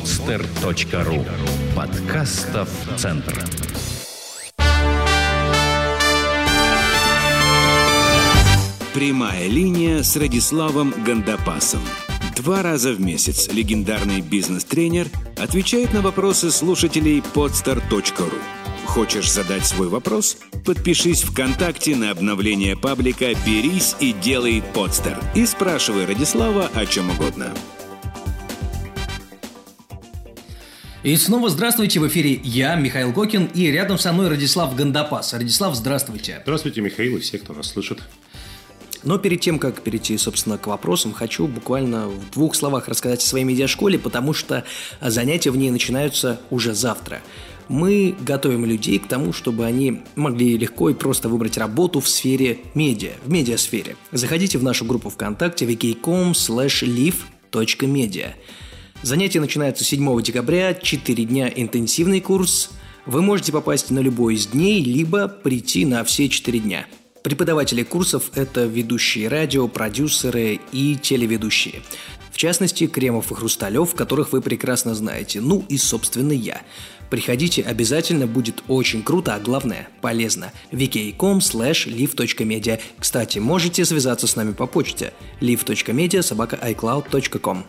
[0.00, 1.26] podster.ru
[1.76, 3.44] Подкастов Центр
[8.94, 11.82] Прямая линия с Радиславом Гандапасом.
[12.34, 18.32] Два раза в месяц легендарный бизнес-тренер отвечает на вопросы слушателей podstar.ru.
[18.86, 20.38] Хочешь задать свой вопрос?
[20.64, 27.54] Подпишись ВКонтакте на обновление паблика «Берись и делай подстер» и спрашивай Радислава о чем угодно.
[31.02, 35.32] И снова здравствуйте, в эфире я, Михаил Кокин, и рядом со мной Радислав Гандапас.
[35.32, 36.40] Радислав, здравствуйте.
[36.42, 38.02] Здравствуйте, Михаил, и все, кто нас слышит.
[39.02, 43.26] Но перед тем, как перейти, собственно, к вопросам, хочу буквально в двух словах рассказать о
[43.26, 44.64] своей медиашколе, потому что
[45.00, 47.22] занятия в ней начинаются уже завтра.
[47.68, 52.58] Мы готовим людей к тому, чтобы они могли легко и просто выбрать работу в сфере
[52.74, 53.96] медиа, в медиасфере.
[54.12, 58.34] Заходите в нашу группу ВКонтакте vk.com slash live.media.
[59.02, 62.70] Занятие начинается 7 декабря, 4 дня интенсивный курс.
[63.06, 66.86] Вы можете попасть на любой из дней, либо прийти на все 4 дня–
[67.22, 71.82] Преподаватели курсов– это ведущие радио, продюсеры и телеведущие.
[72.32, 75.42] В частности, Кремов и Хрусталев, которых вы прекрасно знаете.
[75.42, 76.62] Ну и, собственно, я.
[77.10, 80.52] Приходите обязательно, будет очень круто, а главное– полезно.
[80.72, 82.80] vk.com slash.
[82.98, 87.64] Кстати, можете связаться с нами по почте live.media собака icloud.com.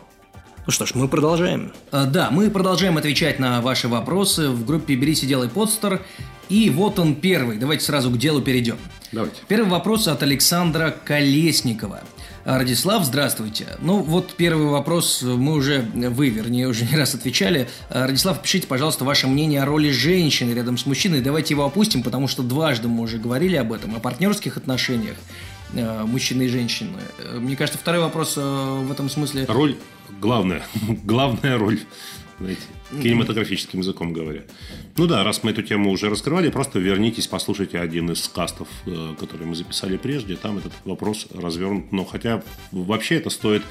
[0.64, 1.72] Ну что ж, мы продолжаем.
[1.90, 6.02] А, да, мы продолжаем отвечать на ваши вопросы в группе «Берись и делай подстер».
[6.48, 7.56] И вот он первый.
[7.56, 8.76] Давайте сразу к делу перейдем.
[9.10, 9.40] Давайте.
[9.48, 12.02] Первый вопрос от Александра Колесникова.
[12.44, 13.66] Радислав, здравствуйте.
[13.80, 17.68] Ну, вот первый вопрос мы уже, вы, вернее, уже не раз отвечали.
[17.88, 21.20] Радислав, пишите, пожалуйста, ваше мнение о роли женщины рядом с мужчиной.
[21.22, 25.51] Давайте его опустим, потому что дважды мы уже говорили об этом, о партнерских отношениях э,
[25.72, 26.98] мужчины и женщины.
[27.34, 29.46] Мне кажется, второй вопрос э, в этом смысле...
[29.48, 29.76] Роль
[30.20, 30.62] главная.
[31.04, 31.80] главная роль
[32.42, 32.62] знаете,
[33.02, 34.42] кинематографическим языком говоря.
[34.96, 39.14] Ну да, раз мы эту тему уже раскрывали, просто вернитесь, послушайте один из кастов, э,
[39.18, 41.92] который мы записали прежде, там этот вопрос развернут.
[41.92, 42.42] Но хотя
[42.72, 43.62] вообще это стоит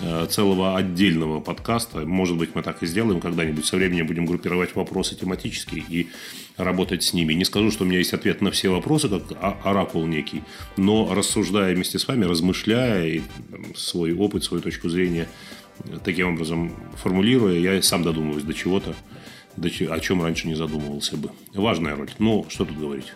[0.00, 2.00] э, целого отдельного подкаста.
[2.00, 3.64] Может быть, мы так и сделаем когда-нибудь.
[3.64, 6.08] Со временем будем группировать вопросы тематические и
[6.56, 7.34] работать с ними.
[7.34, 9.22] Не скажу, что у меня есть ответ на все вопросы, как
[9.64, 10.42] оракул некий,
[10.76, 15.28] но рассуждая вместе с вами, размышляя и там, свой опыт, свою точку зрения–
[16.04, 18.94] таким образом формулируя, я сам додумываюсь до чего-то,
[19.56, 21.30] о чем раньше не задумывался бы.
[21.54, 22.10] Важная роль.
[22.18, 23.12] Ну, что тут говорить?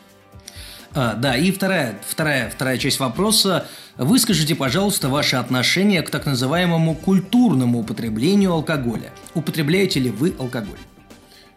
[0.94, 3.66] А, да, и вторая, вторая, вторая часть вопроса.
[3.96, 9.10] Выскажите, пожалуйста, ваше отношение к так называемому культурному употреблению алкоголя.
[9.34, 10.78] Употребляете ли вы алкоголь?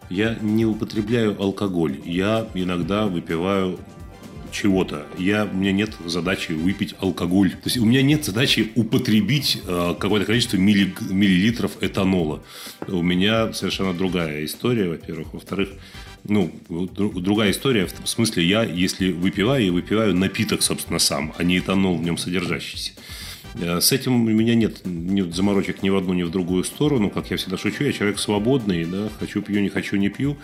[0.08, 2.00] Я не употребляю алкоголь.
[2.04, 3.78] Я иногда выпиваю
[4.56, 5.06] чего-то.
[5.18, 7.50] Я, у меня нет задачи выпить алкоголь.
[7.50, 12.42] То есть, у меня нет задачи употребить э, какое-то количество милли, миллилитров этанола.
[12.88, 15.34] У меня совершенно другая история, во-первых.
[15.34, 15.70] Во-вторых,
[16.24, 21.58] ну, другая история, в смысле, я, если выпиваю, я выпиваю напиток, собственно, сам, а не
[21.58, 22.92] этанол в нем содержащийся.
[23.60, 27.10] Э, с этим у меня нет, нет заморочек ни в одну, ни в другую сторону.
[27.10, 30.36] Как я всегда шучу, я человек свободный, да, хочу пью, не хочу не пью.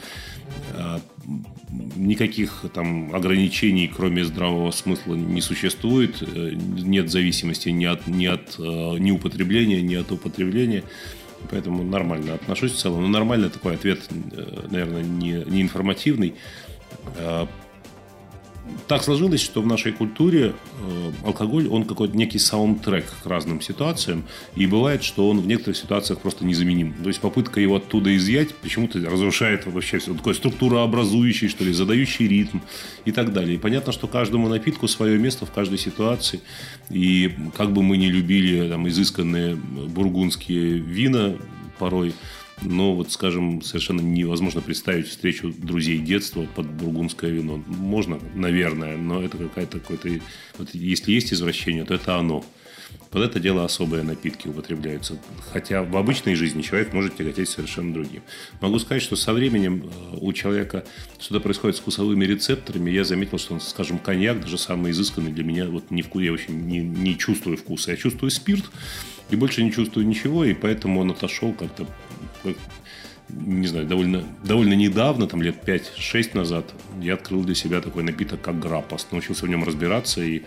[1.97, 6.23] Никаких там ограничений, кроме здравого смысла, не существует.
[6.23, 8.63] Э, нет зависимости ни от, ни от э,
[8.99, 10.85] ни употребления, ни от употребления.
[11.51, 13.03] Поэтому нормально отношусь в целом.
[13.03, 14.09] Но нормально такой ответ,
[14.71, 16.35] наверное, не, не информативный.
[18.87, 24.25] Так сложилось, что в нашей культуре э, алкоголь, он какой-то некий саундтрек к разным ситуациям.
[24.55, 26.95] И бывает, что он в некоторых ситуациях просто незаменим.
[27.03, 30.15] То есть, попытка его оттуда изъять почему-то разрушает вообще все.
[30.15, 32.59] Такой структурообразующий, что ли, задающий ритм
[33.05, 33.57] и так далее.
[33.57, 36.41] И понятно, что каждому напитку свое место в каждой ситуации.
[36.89, 41.37] И как бы мы ни любили там, изысканные бургундские вина
[41.79, 42.15] порой,
[42.65, 47.63] но вот, скажем, совершенно невозможно представить встречу друзей детства под бургундское вино.
[47.67, 50.09] Можно, наверное, но это какая-то какой-то...
[50.59, 52.45] Вот если есть извращение, то это оно.
[53.11, 55.19] Под это дело особые напитки употребляются.
[55.53, 58.23] Хотя в обычной жизни человек может тяготеть совершенно другим.
[58.61, 60.85] Могу сказать, что со временем э, у человека
[61.21, 62.91] что-то происходит с вкусовыми рецепторами.
[62.91, 66.53] Я заметил, что, скажем, коньяк, даже самый изысканный для меня, вот не вкус, я вообще
[66.53, 67.91] не, не чувствую вкуса.
[67.91, 68.65] Я чувствую спирт
[69.31, 71.87] и больше не чувствую ничего, и поэтому он отошел как-то
[73.29, 78.41] не знаю, довольно, довольно недавно, там лет 5-6 назад, я открыл для себя такой напиток,
[78.43, 78.99] как граппа.
[79.11, 80.43] Научился в нем разбираться и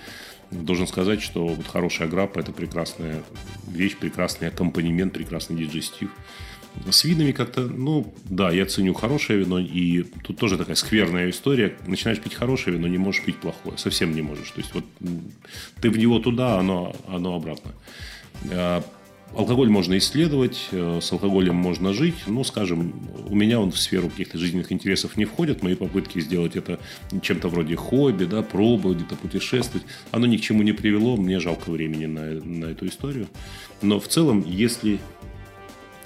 [0.52, 3.24] должен сказать, что вот хорошая граппа– это прекрасная
[3.68, 6.12] вещь, прекрасный аккомпанемент, прекрасный диджестив.
[6.90, 11.74] С винами как-то, ну, да, я ценю хорошее вино, и тут тоже такая скверная история.
[11.88, 14.52] Начинаешь пить хорошее вино, не можешь пить плохое, совсем не можешь.
[14.52, 14.84] То есть, вот
[15.82, 17.72] ты в него туда, оно, оно обратно.
[19.34, 22.16] Алкоголь можно исследовать, э, с алкоголем можно жить.
[22.28, 22.94] Ну, скажем,
[23.28, 25.62] у меня он в сферу каких-то жизненных интересов не входит.
[25.62, 26.80] Мои попытки сделать это
[27.22, 31.18] чем-то вроде хобби, да, пробовать, где-то путешествовать, оно ни к чему не привело.
[31.18, 33.28] Мне жалко времени на, на эту историю.
[33.82, 35.00] Но в целом, если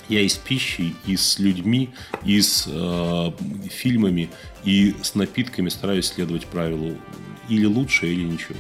[0.09, 1.89] я и с пищей, и с людьми,
[2.25, 3.31] и с э,
[3.69, 4.29] фильмами,
[4.63, 6.97] и с напитками стараюсь следовать правилу
[7.47, 8.57] или лучше, или ничего.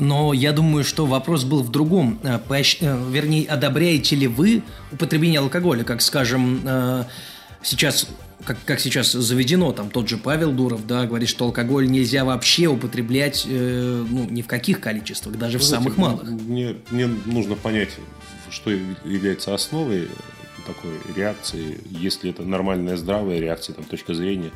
[0.00, 2.18] Но я думаю, что вопрос был в другом.
[2.22, 2.78] Э, поощ...
[2.80, 4.62] Э, вернее, одобряете ли вы
[4.92, 7.04] употребление алкоголя, как, скажем, э,
[7.62, 8.08] сейчас
[8.44, 12.66] как, как сейчас заведено, там тот же Павел Дуров, да, говорит, что алкоголь нельзя вообще
[12.66, 16.30] употреблять, э, ну, ни в каких количествах, даже в Знаете, самых малых.
[16.30, 17.90] Мне, мне нужно понять,
[18.50, 20.08] что является основой
[20.66, 24.50] такой реакции, если это нормальная здравая реакция, там, точка зрения,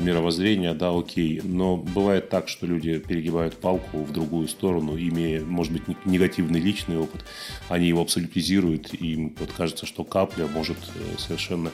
[0.00, 1.40] мировоззрения, да, окей.
[1.42, 6.98] Но бывает так, что люди перегибают палку в другую сторону, имея, может быть, негативный личный
[6.98, 7.24] опыт,
[7.68, 11.70] они его абсолютизируют, и им вот кажется, что капля может э, совершенно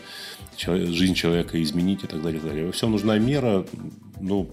[0.58, 2.38] жизнь человека изменить и так далее.
[2.38, 2.66] И так далее.
[2.66, 3.66] Во всем нужна мера,
[4.20, 4.50] ну,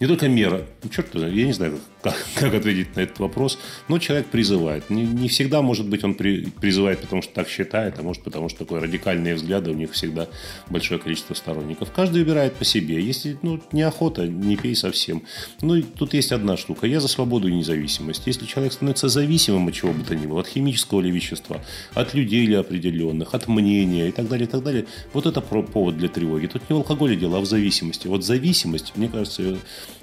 [0.00, 3.58] не только мера, ну, черт я не знаю, как, как ответить на этот вопрос,
[3.88, 4.90] но человек призывает.
[4.90, 8.48] Не, не всегда, может быть, он при, призывает, потому что так считает, а может, потому
[8.48, 10.28] что такое радикальные взгляды, у них всегда
[10.70, 11.90] большое количество сторонников.
[11.92, 13.00] Каждый выбирает по себе.
[13.02, 15.22] Если ну, неохота, не пей совсем.
[15.60, 16.86] Ну, тут есть одна штука.
[16.86, 18.22] Я за свободу и независимость.
[18.26, 21.60] Если человек становится зависимым от чего бы то ни было, от химического или вещества,
[21.94, 25.96] от людей или определенных, от мнения и так далее, и так далее, вот это повод
[25.96, 26.46] для тревоги.
[26.46, 28.06] Тут не в алкоголе дело, а в зависимости.
[28.06, 29.58] Вот зависимость, мне кажется,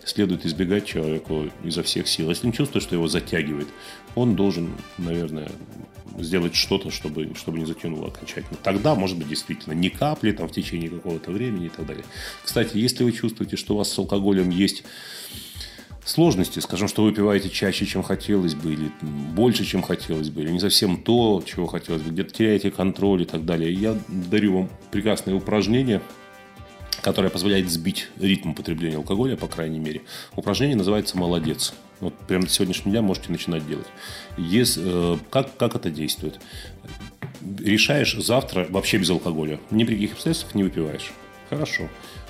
[0.05, 2.29] следует избегать человеку изо всех сил.
[2.29, 3.67] Если он чувствует, что его затягивает,
[4.15, 5.51] он должен, наверное,
[6.17, 8.57] сделать что-то, чтобы, чтобы не затянуло окончательно.
[8.61, 12.05] Тогда, может быть, действительно, не капли там, в течение какого-то времени и так далее.
[12.43, 14.83] Кстати, если вы чувствуете, что у вас с алкоголем есть
[16.05, 20.51] сложности, скажем, что вы выпиваете чаще, чем хотелось бы, или больше, чем хотелось бы, или
[20.51, 23.73] не совсем то, чего хотелось бы, где-то теряете контроль и так далее.
[23.73, 26.01] Я дарю вам прекрасное упражнение–
[27.01, 30.01] которая позволяет сбить ритм употребления алкоголя, по крайней мере.
[30.35, 31.73] Упражнение называется «Молодец».
[31.99, 33.87] Вот прямо с сегодняшнего дня можете начинать делать.
[34.37, 36.39] Если, э, как, как это действует?
[37.59, 39.59] Решаешь завтра вообще без алкоголя.
[39.71, 41.11] Ни при каких обстоятельствах не выпиваешь.
[41.49, 41.89] Хорошо.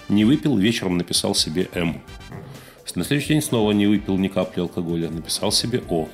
[0.09, 2.01] Не выпил, вечером написал себе «М».
[2.95, 6.07] На следующий день снова не выпил ни капли алкоголя, написал себе «О».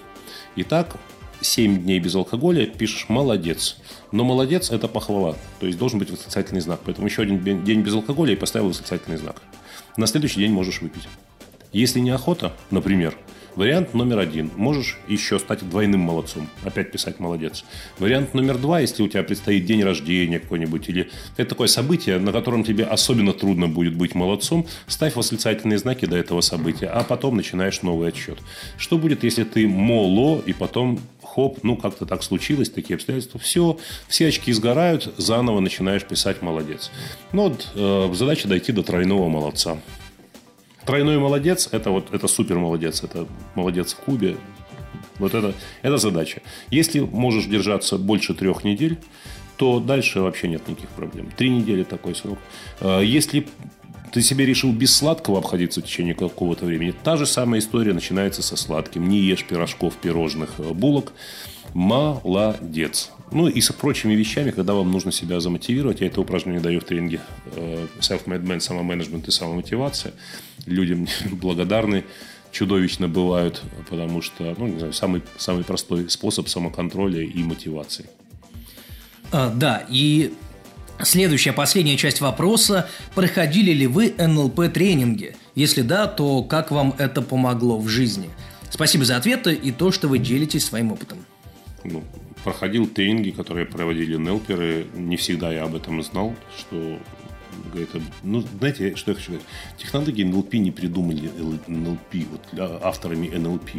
[0.55, 0.95] Итак,
[1.41, 3.77] 7 дней без алкоголя, пишешь «молодец».
[4.11, 6.81] Но «молодец»– это похвала, то есть должен быть восклицательный знак.
[6.85, 9.41] Поэтому еще один день без алкоголя и поставил восклицательный знак.
[9.97, 11.07] На следующий день можешь выпить.
[11.71, 13.15] Если неохота, например,
[13.59, 14.51] Вариант номер один.
[14.55, 16.47] Можешь еще стать двойным молодцом.
[16.63, 17.65] Опять писать молодец.
[17.97, 22.31] Вариант номер два, если у тебя предстоит день рождения какой-нибудь, или это такое событие, на
[22.31, 27.35] котором тебе особенно трудно будет быть молодцом, ставь восклицательные знаки до этого события, а потом
[27.35, 28.39] начинаешь новый отсчет.
[28.77, 30.99] Что будет, если ты моло, и потом
[31.33, 33.77] хоп, ну как-то так случилось, такие обстоятельства, все,
[34.07, 36.91] все очки сгорают, заново начинаешь писать молодец.
[37.31, 39.77] Ну вот э, задача дойти до тройного молодца.
[40.85, 44.37] Тройной молодец, это вот это супер молодец, это молодец в кубе.
[45.19, 46.41] Вот это, это задача.
[46.71, 48.97] Если можешь держаться больше трех недель,
[49.57, 51.29] то дальше вообще нет никаких проблем.
[51.35, 52.39] Три недели такой срок.
[52.79, 53.45] А, если
[54.11, 58.41] ты себе решил без сладкого обходиться в течение какого-то времени, та же самая история начинается
[58.41, 59.07] со сладким.
[59.07, 61.13] Не ешь пирожков, пирожных, э, булок.
[61.73, 63.11] Молодец.
[63.31, 66.83] Ну и с прочими вещами, когда вам нужно себя замотивировать, я это упражнение даю в
[66.83, 67.21] тренинге
[67.55, 70.13] э, Self-Made Man, самоменеджмент и самомотивация.
[70.65, 72.05] Людям благодарны
[72.51, 78.05] чудовищно бывают, потому что, ну, не знаю, самый, самый простой способ самоконтроля и мотивации.
[79.31, 80.33] А, да, и
[81.03, 82.89] следующая, последняя часть вопроса.
[83.15, 85.35] Проходили ли вы НЛП-тренинги?
[85.55, 88.29] Если да, то как вам это помогло в жизни?
[88.69, 91.25] Спасибо за ответы и то, что вы делитесь своим опытом.
[91.83, 92.03] Ну,
[92.43, 94.87] проходил тренинги, которые проводили нелперы.
[94.95, 96.99] Не всегда я об этом знал, что
[97.75, 99.41] это, ну, знаете, что я хочу сказать?
[99.77, 101.29] Технологии НЛП не придумали
[101.67, 103.69] НЛП, вот, авторами НЛП.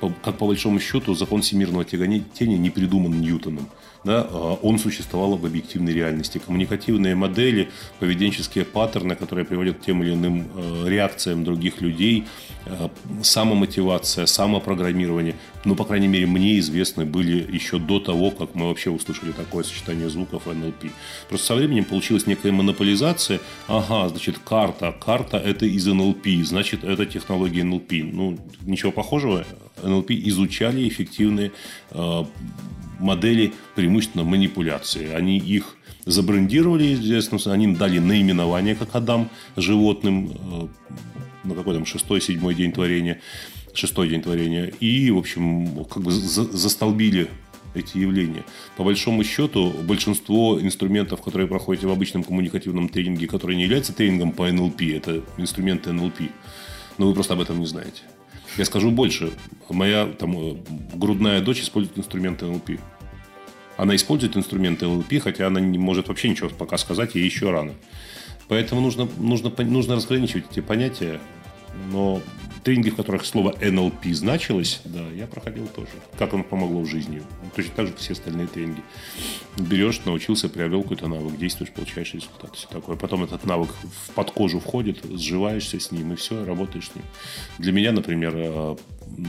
[0.00, 3.68] По, как по большому счету закон всемирного тяготения не придуман Ньютоном
[4.04, 6.38] да, а он существовал в объективной реальности.
[6.38, 12.24] Коммуникативные модели, поведенческие паттерны, которые приводят к тем или иным э, реакциям других людей,
[12.66, 12.88] э,
[13.22, 15.34] самомотивация, самопрограммирование,
[15.64, 19.64] ну, по крайней мере, мне известны были еще до того, как мы вообще услышали такое
[19.64, 20.86] сочетание звуков НЛП.
[21.28, 23.40] Просто со временем получилась некая монополизация.
[23.66, 24.92] Ага, значит, карта.
[24.92, 27.92] Карта– это из НЛП, значит, это технология НЛП.
[27.92, 29.46] Ну, ничего похожего.
[29.82, 31.52] НЛП изучали эффективные
[31.90, 32.24] э,
[32.98, 35.12] модели преимущественно манипуляции.
[35.12, 40.70] Они их забрендировали, известно, они дали наименование, как Адам, животным,
[41.44, 43.20] э, на какой там шестой, седьмой день творения,
[43.74, 47.28] шестой день творения, и, в общем, как бы застолбили
[47.74, 48.44] эти явления.
[48.76, 54.32] По большому счету, большинство инструментов, которые проходите в обычном коммуникативном тренинге, которые не являются тренингом
[54.32, 56.20] по НЛП, это инструменты НЛП.
[56.98, 58.02] Но вы просто об этом не знаете.
[58.56, 59.32] Я скажу больше.
[59.68, 60.56] Моя там, э,
[60.94, 62.78] грудная дочь использует инструменты НЛП.
[63.76, 67.74] Она использует инструменты НЛП, хотя она не может вообще ничего пока сказать, ей еще рано.
[68.46, 71.18] Поэтому нужно, нужно, нужно разграничивать эти понятия.
[71.90, 72.20] Но
[72.64, 75.90] тренинги, в которых слово НЛП значилось, да, я проходил тоже.
[76.18, 77.22] Как оно помогло в жизни.
[77.54, 78.82] Точно так же, как все остальные тренинги.
[79.58, 82.56] Берешь, научился, приобрел какой-то навык, действуешь, получаешь результат.
[82.56, 82.96] Все такое.
[82.96, 87.04] Потом этот навык в под кожу входит, сживаешься с ним, и все, работаешь с ним.
[87.58, 88.76] Для меня, например, э, ну,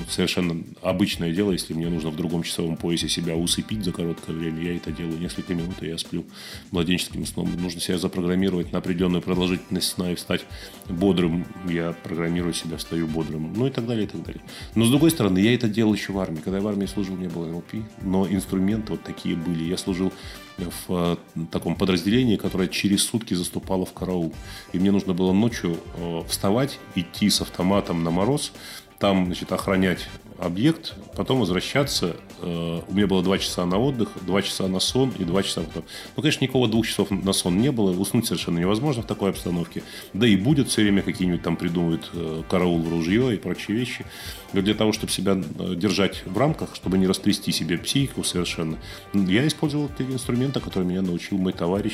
[0.09, 4.61] совершенно обычное дело, если мне нужно в другом часовом поясе себя усыпить за короткое время,
[4.61, 6.25] я это делаю несколько минут, и я сплю
[6.71, 7.51] младенческим сном.
[7.61, 10.45] Нужно себя запрограммировать на определенную продолжительность сна и встать
[10.89, 11.45] бодрым.
[11.67, 13.53] Я программирую себя, встаю бодрым.
[13.53, 14.41] Ну и так далее, и так далее.
[14.75, 16.39] Но с другой стороны, я это делал еще в армии.
[16.39, 19.63] Когда я в армии служил, не было НЛП, но инструменты вот такие были.
[19.63, 20.11] Я служил
[20.57, 24.33] в э, таком подразделении, которое через сутки заступало в караул.
[24.73, 28.51] И мне нужно было ночью э, вставать, идти с автоматом на мороз,
[28.99, 32.15] там значит, охранять объект, потом возвращаться.
[32.41, 35.61] Э, у меня было два часа на отдых, два часа на сон и два часа
[35.61, 35.83] потом.
[36.15, 37.91] Ну, конечно, никого двух часов на сон не было.
[37.91, 39.83] Уснуть совершенно невозможно в такой обстановке.
[40.13, 44.05] Да и будет все время какие-нибудь там придумывают э, караул в ружье и прочие вещи.
[44.53, 48.77] Но для того, чтобы себя э, держать в рамках, чтобы не растрясти себе психику совершенно,
[49.13, 51.93] я использовал те инструменты, которые меня научил мой товарищ,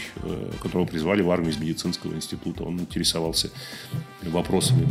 [0.61, 2.63] которого призвали в армию из медицинского института.
[2.63, 3.51] Он интересовался
[4.29, 4.87] вопросами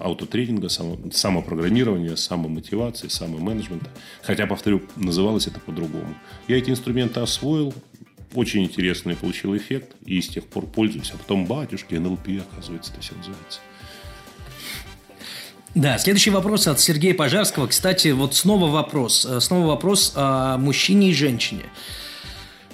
[0.00, 3.90] аутотренинга, самопрограммирования, самомотивации мотивации, самоменеджмента.
[4.22, 6.14] Хотя, повторю, называлось это по-другому.
[6.48, 7.74] Я эти инструменты освоил,
[8.34, 11.10] очень интересный получил эффект, и с тех пор пользуюсь.
[11.14, 13.60] А потом, батюшки, НЛП, оказывается, это все называется.
[15.74, 17.66] Да, следующий вопрос от Сергея Пожарского.
[17.66, 19.26] Кстати, вот снова вопрос.
[19.26, 21.64] Э, снова вопрос о мужчине и женщине.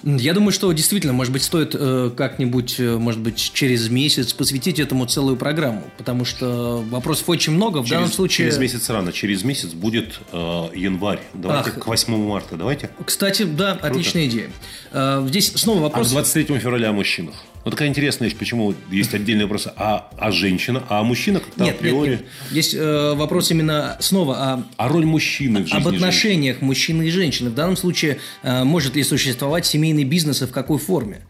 [0.03, 4.79] Я думаю, что действительно, может быть, стоит э, как-нибудь, э, может быть, через месяц посвятить
[4.79, 7.79] этому целую программу, потому что вопросов очень много.
[7.79, 8.47] В через, данном случае...
[8.47, 10.37] Через месяц рано, через месяц будет э,
[10.75, 11.21] январь.
[11.35, 11.83] Давайте Ах.
[11.83, 12.91] к 8 марта, давайте.
[13.05, 13.87] Кстати, да, Круто.
[13.89, 14.51] отличная идея.
[14.93, 16.09] Э, здесь снова вопрос...
[16.09, 17.35] А 23 февраля о мужчинах.
[17.65, 21.77] Вот такая интересная вещь, почему есть отдельный вопрос, а, а женщина, а мужчина как-то нет,
[21.77, 22.11] априори...
[22.11, 22.29] Нет, нет.
[22.51, 24.65] Есть э, вопрос именно снова о...
[24.77, 26.67] А роль мужчины в жизни Об отношениях женщины.
[26.67, 27.51] мужчины и женщины.
[27.51, 31.21] В данном случае, э, может ли существовать семейный бизнес и в какой форме?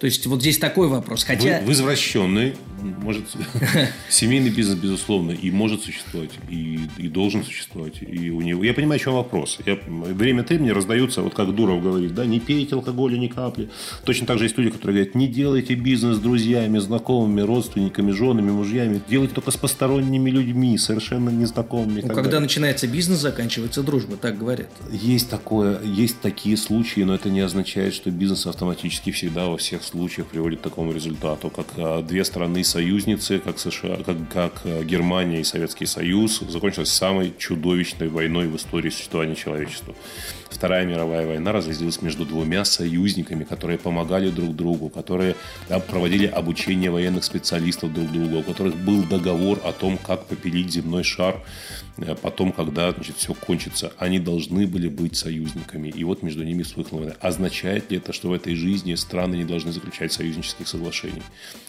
[0.00, 1.24] То есть вот здесь такой вопрос.
[1.24, 1.58] Хотя...
[1.60, 3.24] Вы, вы извращенный, может,
[4.08, 7.94] семейный бизнес, безусловно, и может существовать, и, и должен существовать.
[8.00, 8.62] И у него...
[8.62, 9.58] Я понимаю, еще вопрос.
[9.66, 9.76] Я...
[9.86, 13.70] Время от времени раздаются, вот как Дуров говорит, да, не пейте алкоголя ни капли.
[14.04, 18.50] Точно так же есть люди, которые говорят, не делайте бизнес с друзьями, знакомыми, родственниками, женами,
[18.50, 19.00] мужьями.
[19.08, 22.02] Делайте только с посторонними людьми, совершенно незнакомыми.
[22.02, 22.40] Ну, когда далее.
[22.40, 24.68] начинается бизнес, заканчивается дружба, так говорят.
[24.92, 29.82] Есть такое, есть такие случаи, но это не означает, что бизнес автоматически всегда во всех
[29.88, 34.82] случаях приводит к такому результату, как а, две страны союзницы, как США, как, как а,
[34.84, 39.94] Германия и Советский Союз, закончилась самой чудовищной войной в истории существования человечества.
[40.50, 45.36] Вторая мировая война разразилась между двумя союзниками, которые помогали друг другу, которые
[45.88, 51.04] проводили обучение военных специалистов друг другу, у которых был договор о том, как попилить земной
[51.04, 51.40] шар
[51.98, 53.92] э, потом, когда значит, все кончится.
[53.98, 55.88] Они должны были быть союзниками.
[55.88, 57.16] И вот между ними вспыхнула война.
[57.20, 61.22] Означает ли это, что в этой жизни страны не должны заключать союзнических соглашений?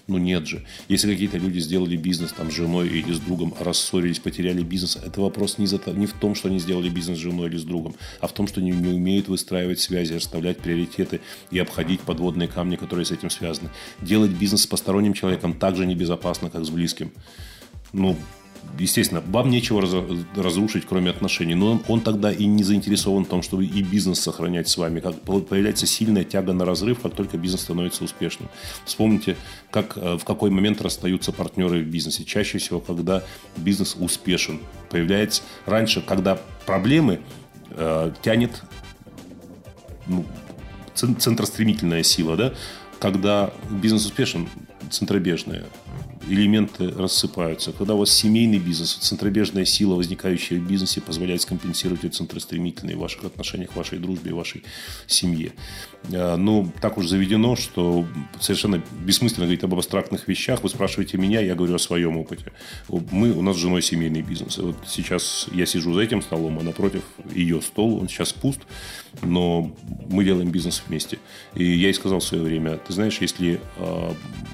[0.07, 0.65] Ну нет же.
[0.87, 5.21] Если какие-то люди сделали бизнес там, с женой или с другом, рассорились, потеряли бизнес, это
[5.21, 7.95] вопрос не, за, не в том, что они сделали бизнес с женой или с другом,
[8.19, 12.75] а в том, что они не умеют выстраивать связи, расставлять приоритеты и обходить подводные камни,
[12.75, 13.69] которые с этим связаны.
[14.01, 17.11] Делать бизнес с посторонним человеком так же небезопасно, как с близким.
[17.93, 18.15] Ну,
[18.77, 19.81] естественно, вам нечего
[20.35, 21.55] разрушить, кроме отношений.
[21.55, 24.99] Но он, тогда и не заинтересован в том, чтобы и бизнес сохранять с вами.
[24.99, 28.49] Как появляется сильная тяга на разрыв, как только бизнес становится успешным.
[28.85, 29.35] Вспомните,
[29.71, 32.23] как, э, в какой момент расстаются партнеры в бизнесе.
[32.23, 33.23] Чаще всего, когда
[33.57, 34.59] бизнес успешен.
[34.89, 37.19] Появляется раньше, когда проблемы
[37.71, 38.63] э, тянет
[40.07, 40.25] ну,
[40.95, 42.53] центростремительная сила, да,
[42.99, 44.47] когда бизнес успешен,
[44.89, 45.65] центробежная
[46.27, 47.71] элементы рассыпаются.
[47.71, 52.99] Когда у вас семейный бизнес, центробежная сила, возникающая в бизнесе, позволяет скомпенсировать эти центростремительные в
[52.99, 54.63] ваших отношениях, в вашей дружбе, в вашей
[55.07, 55.53] семье.
[56.11, 58.05] А, ну, так уж заведено, что
[58.39, 60.63] совершенно бессмысленно говорить об абстрактных вещах.
[60.63, 62.51] Вы спрашиваете меня, я говорю о своем опыте.
[62.89, 64.57] Мы, у нас с женой семейный бизнес.
[64.57, 68.61] вот сейчас я сижу за этим столом, а напротив ее стол, он сейчас пуст,
[69.21, 69.75] но
[70.09, 71.19] мы делаем бизнес вместе.
[71.55, 74.13] И я ей сказал в свое время, ты знаешь, если, а,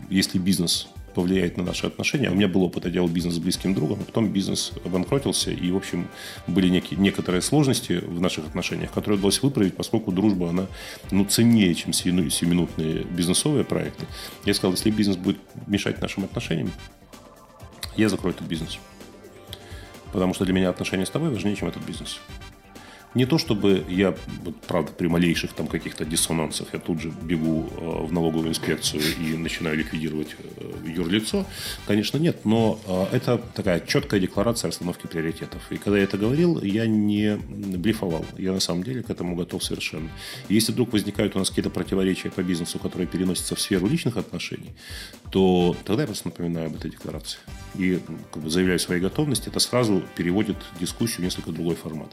[0.10, 2.30] если бизнес повлияет на наши отношения.
[2.30, 5.72] У меня был опыт, я делал бизнес с близким другом, а потом бизнес обанкротился, и,
[5.72, 6.08] в общем,
[6.46, 10.68] были некие, некоторые сложности в наших отношениях, которые удалось выправить, поскольку дружба, она
[11.12, 14.06] ну, ценнее, чем сиюминутные бизнесовые проекты.
[14.46, 16.70] Я сказал, если бизнес будет мешать нашим отношениям,
[17.96, 18.78] я закрою этот бизнес.
[20.12, 22.20] Потому что для меня отношения с тобой важнее, чем этот бизнес.
[23.16, 24.14] Не то чтобы я,
[24.68, 29.38] правда, при малейших там каких-то диссонансах я тут же бегу э, в налоговую инспекцию и
[29.38, 31.46] начинаю ликвидировать э, юрлицо.
[31.88, 35.62] Конечно, нет, но э, это такая четкая декларация расстановки приоритетов.
[35.72, 38.26] И когда я это говорил, я не блефовал.
[38.38, 40.10] Я на самом деле к этому готов совершенно.
[40.50, 44.18] И если вдруг возникают у нас какие-то противоречия по бизнесу, которые переносятся в сферу личных
[44.18, 44.74] отношений,
[45.32, 47.40] то тогда я просто напоминаю об этой декларации.
[47.76, 48.00] И
[48.34, 52.10] как бы, заявляю своей готовности, это сразу переводит дискуссию в несколько другой формат.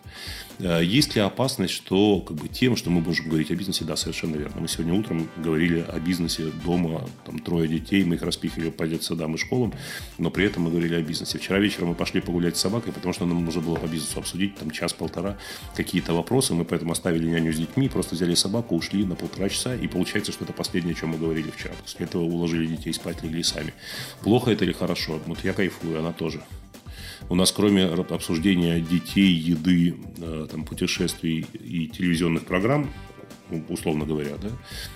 [0.93, 4.37] Есть ли опасность, что как бы, тем, что мы можем говорить о бизнесе, да, совершенно
[4.37, 4.61] верно.
[4.61, 9.35] Мы сегодня утром говорили о бизнесе дома, там трое детей, мы их распихивали по детсадам
[9.35, 9.73] и школам,
[10.19, 11.39] но при этом мы говорили о бизнесе.
[11.39, 14.55] Вчера вечером мы пошли погулять с собакой, потому что нам нужно было по бизнесу обсудить
[14.57, 15.39] там час-полтора
[15.75, 16.53] какие-то вопросы.
[16.53, 20.31] Мы поэтому оставили няню с детьми, просто взяли собаку, ушли на полтора часа, и получается,
[20.31, 21.73] что это последнее, о чем мы говорили вчера.
[21.81, 23.73] После этого уложили детей спать, легли сами.
[24.21, 25.19] Плохо это или хорошо?
[25.25, 26.43] Вот я кайфую, она тоже.
[27.29, 32.91] У нас кроме обсуждения детей, еды, э, там, путешествий и телевизионных программ,
[33.69, 34.51] условно говоря, да,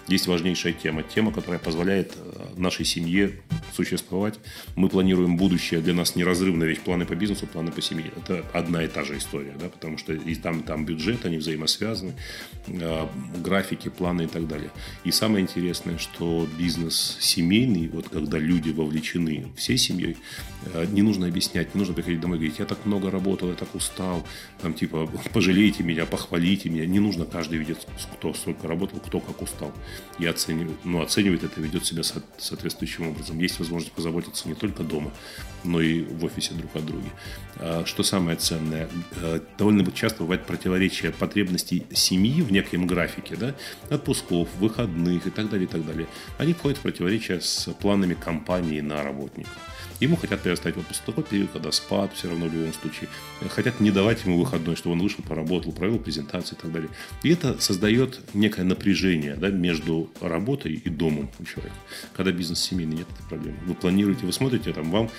[0.08, 1.02] есть важнейшая тема.
[1.02, 3.32] Тема, которая позволяет э, нашей семье
[3.74, 4.38] существовать.
[4.74, 8.10] Мы планируем будущее, для нас неразрывно, ведь планы по бизнесу, планы по семье.
[8.16, 11.38] Это одна и та же история, да, потому что и там, и там бюджет, они
[11.38, 12.14] взаимосвязаны,
[12.66, 13.06] э,
[13.42, 14.70] графики, планы и так далее.
[15.04, 20.16] И самое интересное, что бизнес семейный, вот когда люди вовлечены всей семьей,
[20.72, 23.54] э, не нужно объяснять, не нужно приходить домой и говорить, я так много работал, я
[23.54, 24.26] так устал,
[24.60, 26.86] там типа пожалейте меня, похвалите меня.
[26.86, 29.72] Не нужно, каждый видит, кто сколько работал, кто как устал.
[30.20, 33.38] И оценивает, ну, оценивает это, ведет себя соответствующим образом.
[33.40, 35.10] Есть возможность позаботиться не только дома,
[35.64, 37.10] но и в офисе друг о друге.
[37.56, 38.88] А, что самое ценное,
[39.20, 43.54] э, довольно часто бывает противоречие потребностей семьи в некоем графике, да,
[43.90, 46.06] отпусков, выходных и так далее, и так далее.
[46.38, 49.50] Они входят в противоречие с планами компании на работника.
[50.00, 53.08] Ему хотят предоставить отпуск такой период, когда спад все равно в любом случае.
[53.48, 56.90] Хотят не давать ему выходной, чтобы он вышел, поработал, провел презентацию и так далее.
[57.22, 61.76] И это создает некое напряжение да, между работой и домом у человека.
[62.14, 63.58] Когда бизнес семейный, нет этой проблемы.
[63.66, 65.10] Вы планируете, вы смотрите, там вам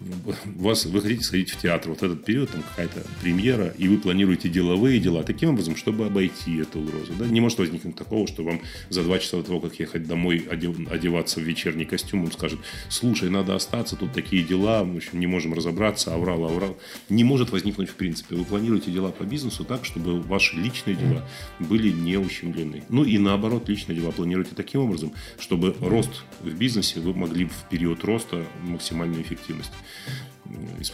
[0.56, 4.48] вас, вы хотите сходить в театр, вот этот период, там какая-то премьера, и вы планируете
[4.48, 7.12] деловые дела таким образом, чтобы обойти эту угрозу.
[7.18, 7.26] Да?
[7.26, 11.40] Не может возникнуть такого, что вам за два часа до того, как ехать домой, одеваться
[11.40, 15.52] в вечерний костюм, он скажет, слушай, надо остаться, тут такие дела, в общем, не можем
[15.52, 16.78] разобраться, аврал, аврал.
[17.08, 18.36] Не может возникнуть в принципе.
[18.36, 22.84] Вы планируете дела по бизнесу так, чтобы ваши личные дела были не ущемлены.
[22.88, 27.68] Ну и наоборот, личные дела планируете таким образом, чтобы рост в бизнесе вы могли в
[27.70, 29.72] период роста максимальную эффективность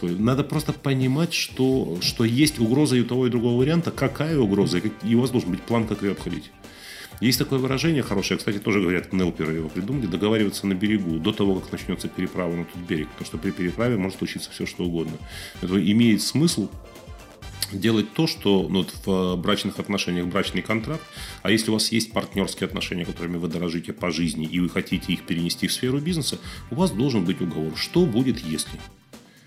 [0.01, 3.91] Надо просто понимать, что, что есть угроза и у того, и другого варианта.
[3.91, 4.79] Какая угроза?
[5.03, 6.51] И у вас должен быть план, как ее обходить.
[7.19, 11.55] Есть такое выражение хорошее, кстати, тоже говорят, Нелперы его придумали, договариваться на берегу до того,
[11.55, 13.07] как начнется переправа на тот берег.
[13.09, 15.17] Потому что при переправе может случиться все, что угодно.
[15.61, 16.69] Это имеет смысл
[17.71, 21.03] делать то, что ну, в брачных отношениях брачный контракт,
[21.41, 25.13] а если у вас есть партнерские отношения, которыми вы дорожите по жизни, и вы хотите
[25.13, 26.39] их перенести в сферу бизнеса,
[26.71, 28.79] у вас должен быть уговор, что будет, если.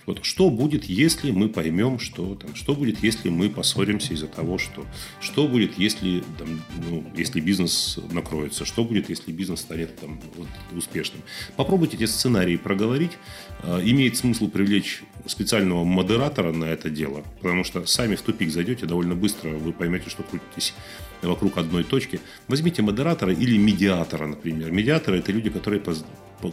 [0.06, 4.58] Вот что будет, если мы поймем, что там, что будет, если мы поссоримся из-за того,
[4.58, 4.86] что,
[5.20, 10.48] что будет, если, там, ну, если бизнес накроется, что будет, если бизнес станет там, вот,
[10.76, 11.22] успешным.
[11.56, 13.12] Попробуйте эти сценарии проговорить.
[13.62, 18.86] А, имеет смысл привлечь специального модератора на это дело, потому что сами в тупик зайдете
[18.86, 20.74] довольно быстро, вы поймете, что крутитесь
[21.22, 22.20] вокруг одной точки.
[22.48, 24.70] Возьмите модератора или медиатора, например.
[24.70, 25.82] Медиаторы– это люди, которые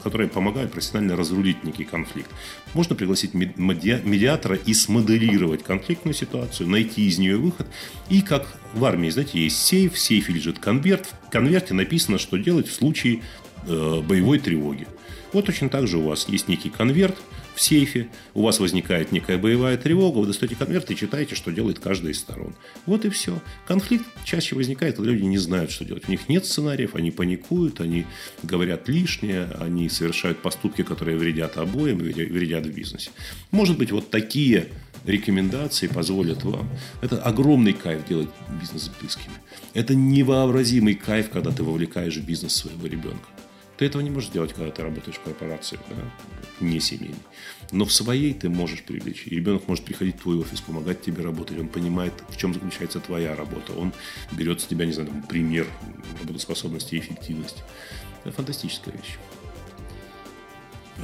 [0.03, 2.29] которые помогают профессионально разрулить некий конфликт.
[2.73, 7.67] Можно пригласить медиатора и смоделировать конфликтную ситуацию, найти из нее выход.
[8.09, 12.35] И как в армии, знаете, есть сейф, в сейфе лежит конверт, в конверте написано, что
[12.35, 13.21] делать в случае
[13.65, 14.87] э, боевой тревоги.
[15.31, 17.15] Вот точно так же у вас есть некий конверт–
[17.57, 21.79] в сейфе, у вас возникает некая боевая тревога, вы достаете конверт и читаете, что делает
[21.79, 22.53] каждая из сторон.
[22.85, 23.41] Вот и все.
[23.65, 26.03] Конфликт чаще возникает, когда люди не знают, что делать.
[26.07, 28.05] У них нет сценариев, они паникуют, они
[28.43, 33.09] говорят лишнее, они совершают поступки, которые вредят обоим, вредят в бизнесе.
[33.49, 34.67] Может быть, вот такие
[35.03, 36.69] рекомендации позволят вам.
[37.01, 38.29] Это огромный кайф делать
[38.61, 39.33] бизнес с близкими.
[39.73, 43.25] Это невообразимый кайф, когда ты вовлекаешь в бизнес своего ребенка.
[43.77, 45.95] Ты этого не можешь делать, когда ты работаешь в корпорации, да,
[46.59, 47.15] не семейной.
[47.71, 49.23] Но в своей ты можешь привлечь.
[49.25, 51.59] И ребенок может приходить в твой офис, помогать тебе работать.
[51.59, 53.73] Он понимает, в чем заключается твоя работа.
[53.73, 53.93] Он
[54.31, 55.67] берет с тебя, не знаю, там, пример
[56.21, 57.61] работоспособности и эффективности.
[58.23, 59.17] Это фантастическая вещь.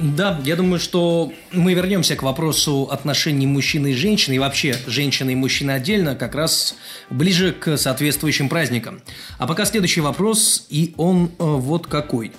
[0.00, 5.32] Да, я думаю, что мы вернемся к вопросу отношений мужчины и женщины, и вообще женщины
[5.32, 6.74] и мужчины отдельно, как раз
[7.10, 9.02] ближе к соответствующим праздникам.
[9.38, 12.32] А пока следующий вопрос, и он э, вот какой.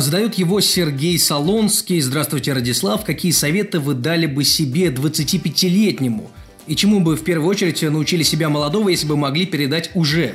[0.00, 2.00] Задает его Сергей Солонский.
[2.00, 3.04] Здравствуйте, Радислав.
[3.04, 6.30] Какие советы вы дали бы себе 25-летнему?
[6.66, 10.34] И чему бы в первую очередь научили себя молодого, если бы могли передать уже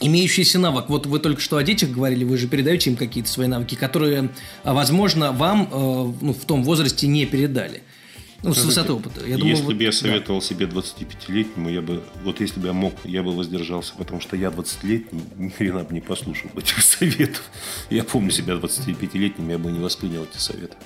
[0.00, 0.86] имеющийся навык.
[0.88, 4.30] Вот вы только что о детях говорили, вы же передаете им какие-то свои навыки, которые,
[4.62, 7.82] а, возможно, вам э, ну, в том возрасте не передали.
[8.42, 9.26] Ну, с высоты опыта.
[9.26, 10.46] Я думаю, если вот, бы я советовал да.
[10.46, 14.48] себе 25-летнему, я бы, вот если бы я мог, я бы воздержался, потому что я
[14.48, 17.42] 20-летний, ни хрена бы не послушал этих советов.
[17.90, 20.76] Я помню себя 25-летним, я бы не воспринял эти советы.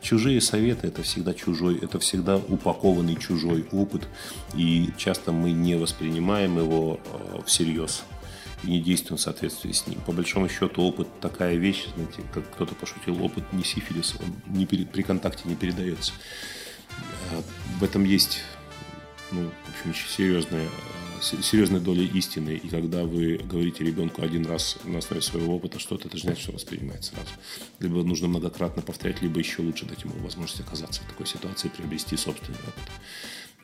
[0.00, 4.08] Чужие советы– это всегда чужой, это всегда упакованный чужой опыт,
[4.54, 8.04] и часто мы не воспринимаем его э, всерьез
[8.62, 10.00] и не действуем в соответствии с ним.
[10.00, 14.66] По большому счету опыт такая вещь, знаете, как кто-то пошутил, опыт не сифилис, он не
[14.66, 16.12] при, при контакте не передается.
[17.32, 17.42] А,
[17.78, 18.42] в этом есть
[19.32, 19.50] ну,
[19.84, 20.68] в общем, серьезная,
[21.20, 22.50] серьезная доля истины.
[22.50, 26.42] И когда вы говорите ребенку один раз на основе своего опыта что-то, это же значит,
[26.42, 27.30] что воспринимается сразу.
[27.78, 31.70] Либо нужно многократно повторять, либо еще лучше дать ему возможность оказаться в такой ситуации и
[31.70, 32.90] приобрести собственный опыт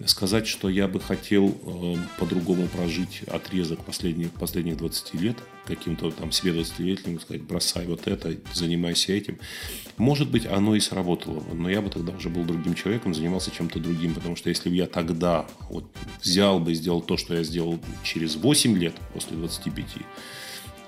[0.04, 6.32] сказать, что я бы хотел э, по-другому прожить отрезок последних, последних 20 лет, каким-то там
[6.32, 9.38] себе 20-летним, сказать, бросай вот это, занимайся этим.
[9.96, 13.78] Может быть, оно и сработало но я бы тогда уже был другим человеком, занимался чем-то
[13.78, 15.84] другим, потому что если бы я тогда вот
[16.22, 19.84] взял бы и сделал то, что я сделал через 8 лет после 25,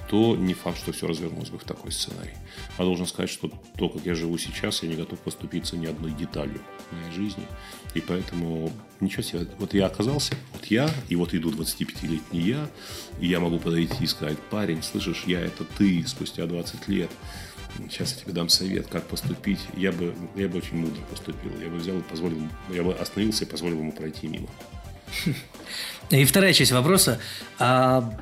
[0.09, 2.35] то не факт, что все развернулось бы в такой сценарий.
[2.77, 6.13] А должен сказать, что то, как я живу сейчас, я не готов поступиться ни одной
[6.13, 7.45] деталью моей жизни.
[7.95, 9.47] И поэтому ничего себе.
[9.59, 12.71] Вот я оказался, вот я, и вот иду 25-летний я,
[13.21, 17.11] и я могу подойти и сказать, парень, слышишь, я это ты спустя 20 лет.
[17.91, 19.61] Сейчас я тебе дам совет, как поступить.
[19.77, 21.53] Я бы, я бы очень мудро поступил.
[21.61, 22.39] Я бы взял и позволил,
[22.71, 24.49] я бы остановился и позволил ему пройти мимо.
[26.11, 27.21] И вторая часть вопроса.
[27.59, 28.19] А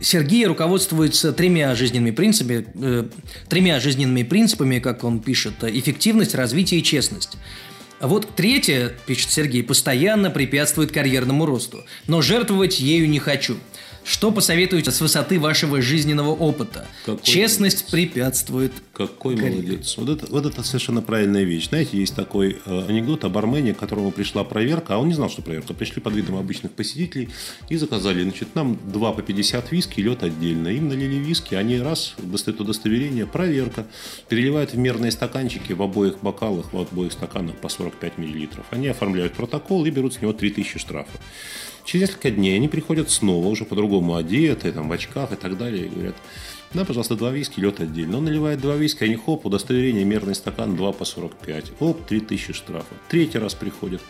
[0.00, 3.04] Сергей руководствуется тремя жизненными принципами, э,
[3.48, 7.36] тремя жизненными принципами, как он пишет, эффективность, развитие и честность.
[8.00, 13.56] Вот третье, пишет Сергей, постоянно препятствует карьерному росту, но жертвовать ею не хочу–
[14.04, 16.86] что посоветуете с высоты вашего жизненного опыта?
[17.04, 18.12] Какой Честность молодец.
[18.12, 18.72] препятствует.
[18.92, 19.62] Какой карьере.
[19.62, 19.96] молодец.
[19.96, 21.68] Вот это, вот это совершенно правильная вещь.
[21.68, 25.30] Знаете, есть такой э, анекдот о бармене, к которому пришла проверка, а он не знал,
[25.30, 25.74] что проверка.
[25.74, 27.28] Пришли под видом обычных посетителей
[27.68, 30.68] и заказали, значит, нам 2 по 50 виски, лед отдельно.
[30.68, 33.86] Им налили виски, они раз, достают удостоверение, проверка,
[34.28, 38.66] переливают в мерные стаканчики в обоих бокалах, в обоих стаканах по 45 миллилитров.
[38.70, 41.10] Они оформляют протокол и берут с него 3000 штрафа.
[41.84, 45.86] Через несколько дней они приходят снова, уже по-другому одеты, там, в очках и так далее,
[45.86, 46.16] и говорят,
[46.72, 48.18] да, пожалуйста, два виски, лед отдельно.
[48.18, 51.72] Он наливает два виски, они хоп, удостоверение, мерный стакан, 2 по 45.
[51.80, 52.94] Оп, 3000 штрафа.
[53.08, 54.00] Третий раз приходит.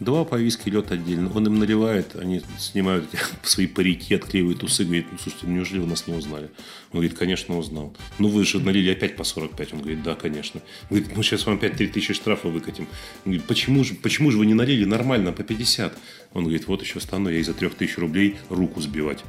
[0.00, 1.30] Два по виски, лед отдельно.
[1.34, 3.04] Он им наливает, они снимают
[3.42, 6.44] свои парики, отклеивают усы, говорит, ну, слушайте, неужели вы нас не узнали?
[6.92, 7.94] Он говорит, конечно, узнал.
[8.18, 9.74] Ну, вы же налили опять по 45.
[9.74, 10.62] Он говорит, да, конечно.
[10.88, 12.84] Он говорит, ну, сейчас вам опять 3000 штрафа выкатим.
[13.26, 15.92] Он говорит, почему же, почему же вы не налили нормально, по 50?
[16.32, 19.22] Он говорит, вот еще стану я из-за 3000 рублей руку сбивать.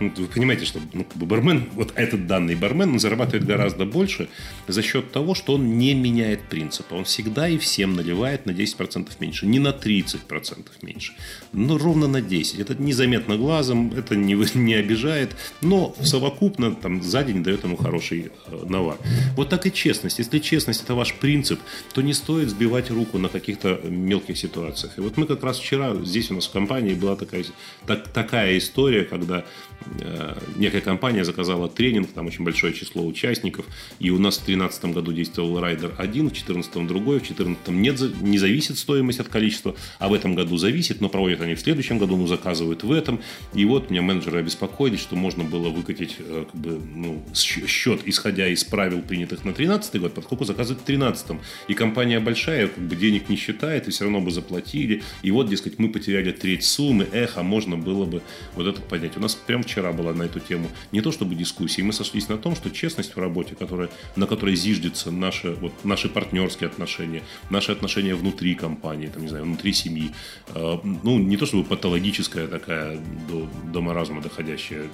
[0.00, 4.28] Ну, вы понимаете, что ну, бармен, вот этот данный бармен, он зарабатывает гораздо больше
[4.68, 6.94] за счет того, что он не меняет принципа.
[6.94, 11.14] Он всегда и всем наливает на 10% меньше, не на 30% меньше,
[11.52, 12.60] но ровно на 10%.
[12.60, 18.30] Это незаметно глазом, это не, не обижает, но совокупно там, за день дает ему хороший
[18.46, 18.98] э, навар.
[19.36, 20.18] Вот так и честность.
[20.18, 21.60] Если честность– это ваш принцип,
[21.92, 24.98] то не стоит сбивать руку на каких-то мелких ситуациях.
[24.98, 27.44] И вот мы как раз вчера здесь у нас в компании была такая,
[27.86, 29.44] так, такая история, когда
[30.56, 33.66] некая компания заказала тренинг, там очень большое число участников,
[33.98, 38.22] и у нас в 2013 году действовал райдер один, в 2014 другой, в 2014 нет,
[38.22, 41.98] не зависит стоимость от количества, а в этом году зависит, но проводят они в следующем
[41.98, 43.20] году, ну, заказывают в этом.
[43.54, 48.48] И вот меня менеджеры обеспокоились, что можно было выкатить э, как бы, ну, счет, исходя
[48.48, 51.38] из правил, принятых на 2013 год, поскольку заказывают в 2013.
[51.68, 55.02] И компания большая, как бы денег не считает, и все равно бы заплатили.
[55.22, 58.22] И вот, дескать, мы потеряли треть суммы, эх, а можно было бы
[58.54, 59.16] вот это поднять.
[59.16, 62.28] У нас прям вчера вчера была на эту тему не то чтобы дискуссии, мы сошлись
[62.28, 67.22] на том, что честность в работе, которая, на которой зиждется наши, вот, наши партнерские отношения,
[67.50, 70.10] наши отношения внутри компании, там, не знаю, внутри семьи,
[70.54, 74.88] э, ну, не то чтобы патологическая такая до, до маразма доходящая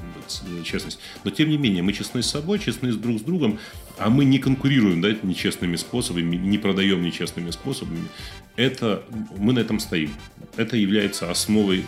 [0.64, 3.59] честность, но тем не менее мы честны с собой, честны друг с другом,
[3.99, 8.09] а мы не конкурируем да, нечестными способами, не продаем нечестными способами,
[8.57, 9.03] это,
[9.38, 10.11] мы на этом стоим.
[10.57, 11.85] Это является основой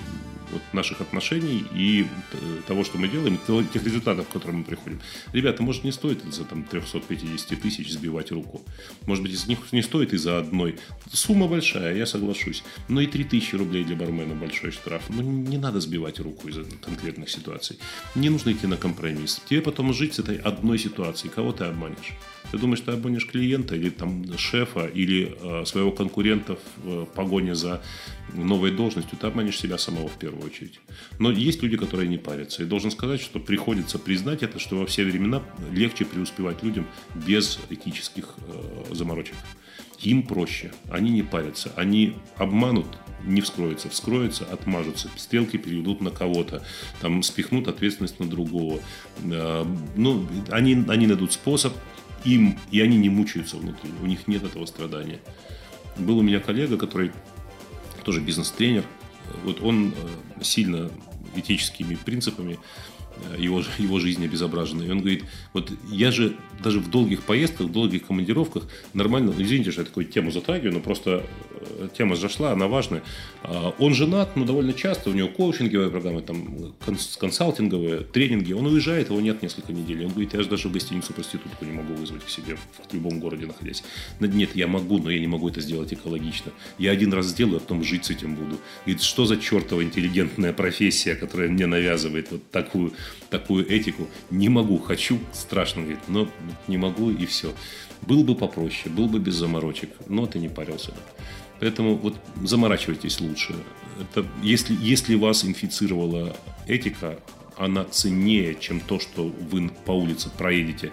[0.51, 2.07] вот наших отношений и
[2.67, 3.39] того, что мы делаем,
[3.73, 5.01] тех результатов, к которым мы приходим.
[5.33, 8.63] Ребята, может, не стоит из-за там, 350 тысяч сбивать руку.
[9.07, 10.77] Может быть, из них не стоит из-за одной.
[11.13, 12.63] Сумма большая, я соглашусь.
[12.89, 15.03] Но и 3000 рублей для бармена большой штраф.
[15.09, 17.79] Ну, не надо сбивать руку из-за конкретных ситуаций.
[18.15, 19.41] Не нужно идти на компромисс.
[19.49, 21.33] Тебе потом жить с этой одной ситуацией.
[21.35, 22.15] Кого ты обманешь?
[22.51, 27.55] Ты думаешь, ты обманешь клиента или там шефа, или э, своего конкурента в э, погоне
[27.55, 27.83] за
[28.35, 30.81] новой должностью, ты обманешь себя самого в первую очередь.
[31.18, 32.62] Но есть люди, которые не парятся.
[32.62, 37.59] И должен сказать, что приходится признать это, что во все времена легче преуспевать людям без
[37.70, 39.35] этических э, заморочек.
[40.01, 42.87] Им проще, они не парятся, они обманут,
[43.25, 46.62] не вскроется, вскроется, отмажутся, стрелки переведут на кого-то,
[47.01, 48.81] там спихнут ответственность на другого.
[49.25, 49.64] Э,
[49.96, 51.72] ну, они, они найдут способ,
[52.25, 55.20] им, и они не мучаются внутри, у них нет этого страдания.
[55.96, 57.12] Был у меня коллега, который
[58.05, 58.85] тоже бизнес-тренер,
[59.45, 60.91] вот он э, сильно
[61.35, 62.59] этическими принципами
[63.17, 64.83] Э, его, его жизнь обезображена.
[64.83, 69.71] И он говорит, вот я же даже в долгих поездках, в долгих командировках нормально, извините,
[69.71, 71.25] что я такую тему затрагиваю, но просто
[71.97, 73.03] тема зашла, она важная.
[73.43, 76.75] А, он женат, но довольно часто, у него коучинговые программы, там,
[77.19, 80.05] консалтинговые, тренинги, он уезжает, его нет несколько недель.
[80.05, 83.21] Он говорит, я же даже в гостиницу проститутку не могу вызвать к себе в любом
[83.21, 83.83] городе находясь.
[84.21, 86.53] Нет, я могу, но я не могу это сделать экологично.
[86.79, 88.59] Я один раз сделаю, а потом жить с этим буду.
[88.85, 92.93] Говорит, что за чертова интеллигентная профессия, которая мне навязывает вот такую
[93.31, 94.09] такую этику.
[94.31, 96.29] Не могу, хочу, страшно, говорит, но
[96.69, 97.53] не могу и все.
[98.03, 100.99] Был бы попроще, был бы без заморочек, но ты не парился бы.
[101.61, 103.55] Поэтому вот заморачивайтесь лучше.
[104.01, 107.19] Это, если, если вас инфицировала этика,
[107.57, 110.92] она ценнее, чем то, что вы по улице проедете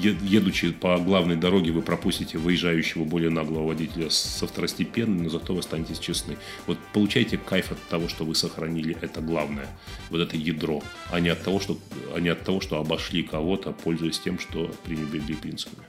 [0.00, 5.60] едучи по главной дороге, вы пропустите выезжающего более наглого водителя со второстепенным, но зато вы
[5.60, 6.36] останетесь честны.
[6.66, 9.68] Вот получайте кайф от того, что вы сохранили это главное,
[10.10, 11.78] вот это ядро, а не от того, что,
[12.14, 15.84] а не от того, что обошли кого-то, пользуясь тем, что пренебрегли принципами.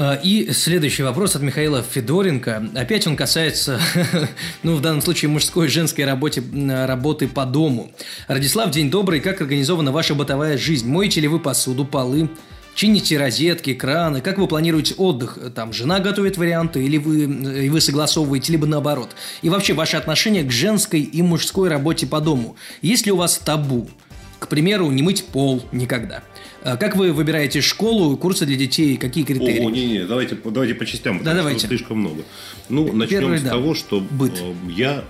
[0.00, 2.68] А, и следующий вопрос от Михаила Федоренко.
[2.76, 3.80] Опять он касается,
[4.62, 6.40] ну, в данном случае, мужской и женской работе,
[6.86, 7.90] работы по дому.
[8.28, 9.18] Радислав, день добрый.
[9.18, 10.88] Как организована ваша бытовая жизнь?
[10.88, 12.30] Моете ли вы посуду, полы?
[12.76, 14.20] Чините розетки, краны?
[14.20, 15.36] Как вы планируете отдых?
[15.56, 19.16] Там жена готовит варианты или вы, и вы согласовываете, либо наоборот?
[19.42, 22.54] И вообще, ваше отношение к женской и мужской работе по дому?
[22.82, 23.90] Есть ли у вас табу?
[24.38, 26.22] К примеру, не мыть пол никогда.
[26.62, 29.60] А как вы выбираете школу, курсы для детей, какие критерии?
[29.60, 31.66] О, не-не, давайте, давайте по частям, да, давайте.
[31.66, 32.24] слишком много.
[32.68, 33.50] Ну, начнем Первый, с да.
[33.50, 34.38] того, что Быт.
[34.40, 35.04] Э, я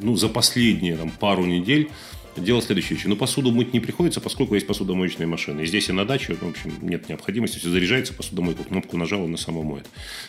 [0.00, 1.90] ну, за последние там, пару недель
[2.36, 2.98] делал следующее.
[3.04, 5.62] Ну, посуду мыть не приходится, поскольку есть посудомоечные машины.
[5.62, 7.58] И здесь и на даче, в общем, нет необходимости.
[7.58, 9.86] Все заряжается, посудомойку, кнопку нажал, она сама моет.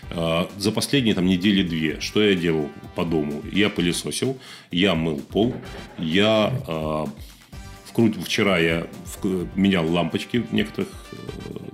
[0.10, 3.42] А, за последние там недели две, что я делал по дому?
[3.52, 4.38] Я пылесосил,
[4.72, 5.56] я мыл пол,
[5.98, 7.08] я
[8.24, 8.88] вчера я
[9.56, 10.90] менял лампочки в некоторых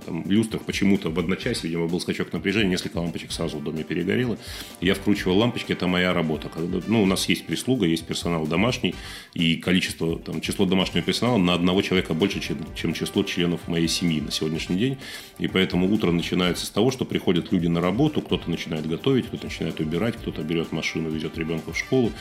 [0.08, 0.62] там, люстрах.
[0.62, 4.38] Почему-то в одночасье, видимо, был скачок напряжения, несколько лампочек сразу в доме перегорело.
[4.80, 6.50] Я вкручивал лампочки, это моя работа.
[6.86, 8.94] Ну, у нас есть прислуга, есть персонал домашний,
[9.34, 13.88] и количество, там, число домашнего персонала на одного человека больше, чем, чем число членов моей
[13.88, 14.98] семьи на сегодняшний день.
[15.38, 19.44] И поэтому утро начинается с того, что приходят люди на работу, кто-то начинает готовить, кто-то
[19.44, 22.12] начинает убирать, кто-то берет машину, везет ребенка в школу.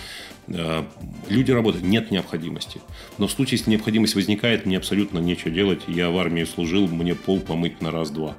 [0.48, 0.84] Э,
[1.30, 2.82] люди работают, нет необходимости.
[3.18, 5.82] Но в случае, если необходимость возникает, мне абсолютно нечего делать.
[5.88, 8.36] Я в армии служил, мне пол помыть на раз-два.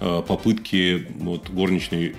[0.00, 2.16] Э, попытки вот, горничной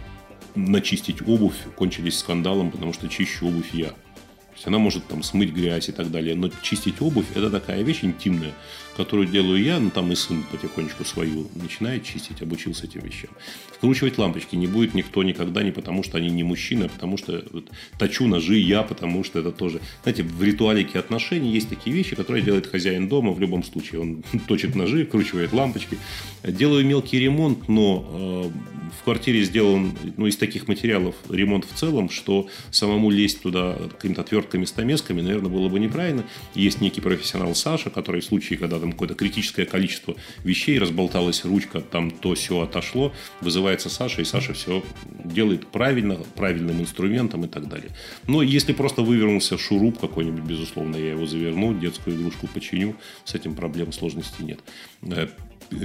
[0.56, 3.90] начистить обувь кончились скандалом, потому что чищу обувь я.
[3.90, 6.36] То есть она может там смыть грязь и так далее.
[6.36, 8.54] Но чистить обувь– это такая вещь интимная,
[8.96, 13.30] которую делаю я, ну там и сын потихонечку свою начинает чистить, обучился этим вещам.
[13.72, 17.44] Вкручивать лампочки не будет никто никогда, не потому что они не мужчины, а потому что
[17.52, 19.82] вот, точу ножи я, потому что это тоже...
[20.04, 24.02] Знаете, в ритуалике отношений есть такие вещи, которые делает хозяин дома в любом случае.
[24.02, 25.98] Он точит ножи, вкручивает лампочки.
[26.44, 32.10] Делаю мелкий ремонт, но э, в квартире сделан ну, из таких материалов ремонт в целом,
[32.10, 36.24] что самому лезть туда какими-то отвертками, стамесками, наверное, было бы неправильно.
[36.56, 41.80] Есть некий профессионал Саша, который в случае, когда там какое-то критическое количество вещей, разболталась ручка,
[41.80, 44.84] там то все отошло, вызывается Саша, и Саша все
[45.24, 47.92] делает правильно, правильным инструментом и так далее.
[48.28, 53.56] Но если просто вывернулся шуруп какой-нибудь, безусловно, я его заверну, детскую игрушку починю, с этим
[53.56, 54.60] проблем сложности нет
[55.04, 55.30] э,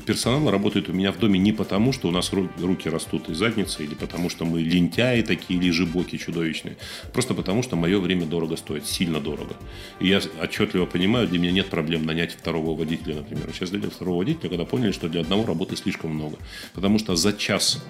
[0.06, 3.84] персонал работает у меня в доме не потому, что у нас руки растут из задницы,
[3.84, 6.76] или потому, что мы лентяи такие, или жибоки чудовищные.
[7.12, 9.56] Просто потому, что мое время дорого стоит, сильно дорого.
[10.00, 13.50] И я отчетливо понимаю, для меня нет проблем нанять второго водителя, например.
[13.52, 16.36] Сейчас наняли второго водителя, когда поняли, что для одного работы слишком много.
[16.74, 17.82] Потому что за час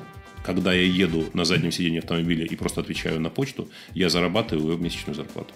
[0.45, 5.15] когда я еду на заднем сиденье автомобиля и просто отвечаю на почту, я зарабатываю месячную
[5.15, 5.53] зарплату.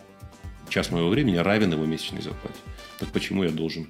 [0.69, 2.59] час моего времени равен его месячной зарплате.
[2.99, 3.89] Так почему я должен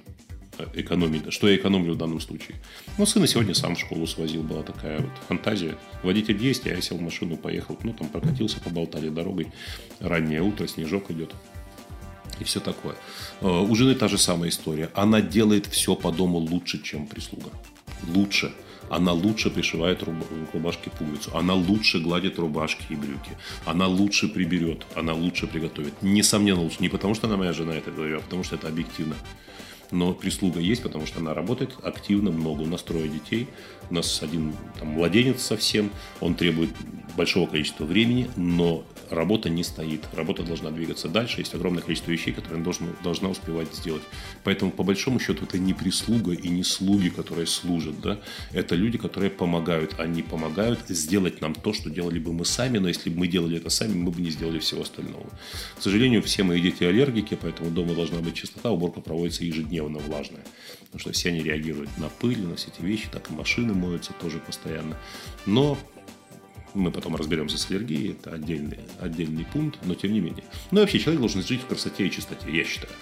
[0.73, 1.31] экономить?
[1.33, 2.55] Что я экономлю в данном случае?
[2.97, 5.75] Ну, сына сегодня сам в школу свозил, была такая вот фантазия.
[6.03, 7.77] Водитель есть, я сел в машину, поехал.
[7.83, 9.47] Ну, там прокатился, поболтали дорогой.
[9.99, 11.33] Раннее утро, снежок идет.
[12.39, 12.95] И все такое.
[13.41, 14.89] Э, у жены та же самая история.
[14.93, 17.49] Она делает все по дому лучше, чем прислуга.
[18.13, 18.51] Лучше
[18.89, 20.03] она лучше пришивает
[20.53, 23.31] рубашки пуговицу, она лучше гладит рубашки и брюки,
[23.65, 25.93] она лучше приберет, она лучше приготовит.
[26.01, 26.77] Несомненно лучше.
[26.79, 29.15] Не потому, что она моя жена это говорю, а потому, что это объективно.
[29.93, 32.61] Но прислуга есть, потому что она работает активно, много.
[32.61, 33.47] У нас трое детей.
[33.91, 35.91] У нас один там, младенец совсем.
[36.19, 36.71] Он требует
[37.15, 40.01] большого количества времени, но работа не стоит.
[40.15, 41.41] Работа должна двигаться дальше.
[41.41, 44.01] Есть огромное количество вещей, которые она должна, должна успевать сделать.
[44.43, 48.01] Поэтому, по большому счету, это не прислуга и не слуги, которые служат.
[48.01, 48.19] Да?
[48.51, 49.99] Это люди, которые помогают.
[49.99, 52.79] Они помогают сделать нам то, что делали бы мы сами.
[52.79, 55.27] Но если бы мы делали это сами, мы бы не сделали всего остального.
[55.77, 58.71] К сожалению, все мои дети аллергики, поэтому дома должна быть чистота.
[58.71, 60.43] Уборка проводится ежедневно влажная.
[60.81, 63.07] Потому что все они реагируют на пыль, на все эти вещи.
[63.11, 64.97] Так и машины моются тоже постоянно.
[65.45, 65.77] Но
[66.73, 70.43] мы потом разберемся с аллергией, это отдельный, отдельный пункт, но тем не менее.
[70.71, 72.93] Ну и вообще человек должен жить в красоте и чистоте, я считаю.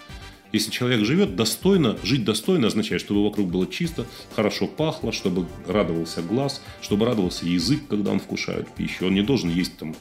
[0.51, 6.21] Если человек живет достойно, жить достойно означает, чтобы вокруг было чисто, хорошо пахло, чтобы радовался
[6.21, 9.07] глаз, чтобы радовался язык, когда он вкушает пищу.
[9.07, 9.95] Он не должен есть там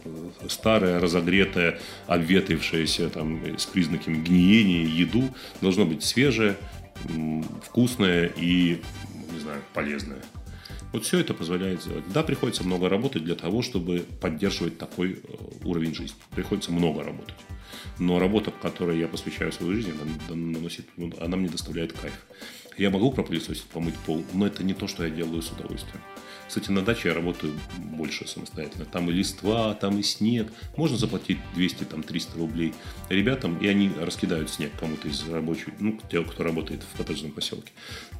[0.48, 5.24] старое, разогретое, обветрившееся там с признаками гниения еду.
[5.60, 6.56] Должно быть свежее,
[7.62, 8.80] вкусное и,
[9.32, 10.22] не знаю, полезное.
[10.92, 12.04] Вот все это позволяет сделать.
[12.12, 15.16] Да, приходится много работать для того, чтобы поддерживать такой э,
[15.64, 16.16] уровень жизни.
[16.34, 17.36] Приходится много работать.
[17.98, 19.92] Но работа, которой я посвящаю свою жизнь,
[20.28, 22.14] она, наносит, ну, она мне доставляет кайф.
[22.80, 26.00] Я могу пропылесосить, помыть пол, но это не то, что я делаю с удовольствием.
[26.50, 28.84] Кстати, на даче я работаю больше самостоятельно.
[28.84, 30.50] Там и листва, там и снег.
[30.76, 32.74] Можно заплатить 200-300 рублей
[33.08, 37.70] ребятам, и они раскидают снег кому-то из рабочих, ну, те, кто работает в коттеджном поселке.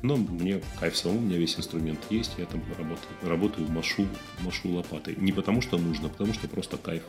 [0.03, 4.07] Но мне кайф самому, у меня весь инструмент есть, я там работаю, работаю машу,
[4.43, 5.17] машу лопатой.
[5.17, 7.03] Не потому что нужно, а потому что просто кайф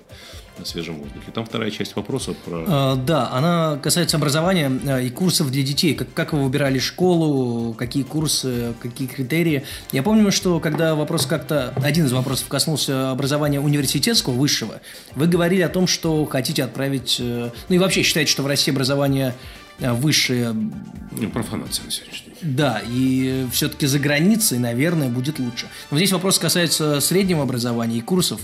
[0.57, 1.31] на свежем воздухе.
[1.31, 2.65] Там вторая часть вопроса про...
[2.67, 5.93] А, да, она касается образования э, и курсов для детей.
[5.93, 7.40] Как, как вы выбирали школу,
[7.77, 9.63] какие курсы, какие критерии.
[9.91, 14.81] Я помню, что когда вопрос как-то, один из вопросов коснулся образования университетского, высшего.
[15.15, 18.71] Вы говорили о том, что хотите отправить, э, ну и вообще считаете, что в России
[18.71, 19.33] образование
[19.79, 20.51] э, высшее...
[20.53, 22.55] Ну, профанация на сегодняшний день.
[22.55, 25.67] Да, и все-таки за границей, наверное, будет лучше.
[25.91, 28.41] Но здесь вопрос касается среднего образования и курсов.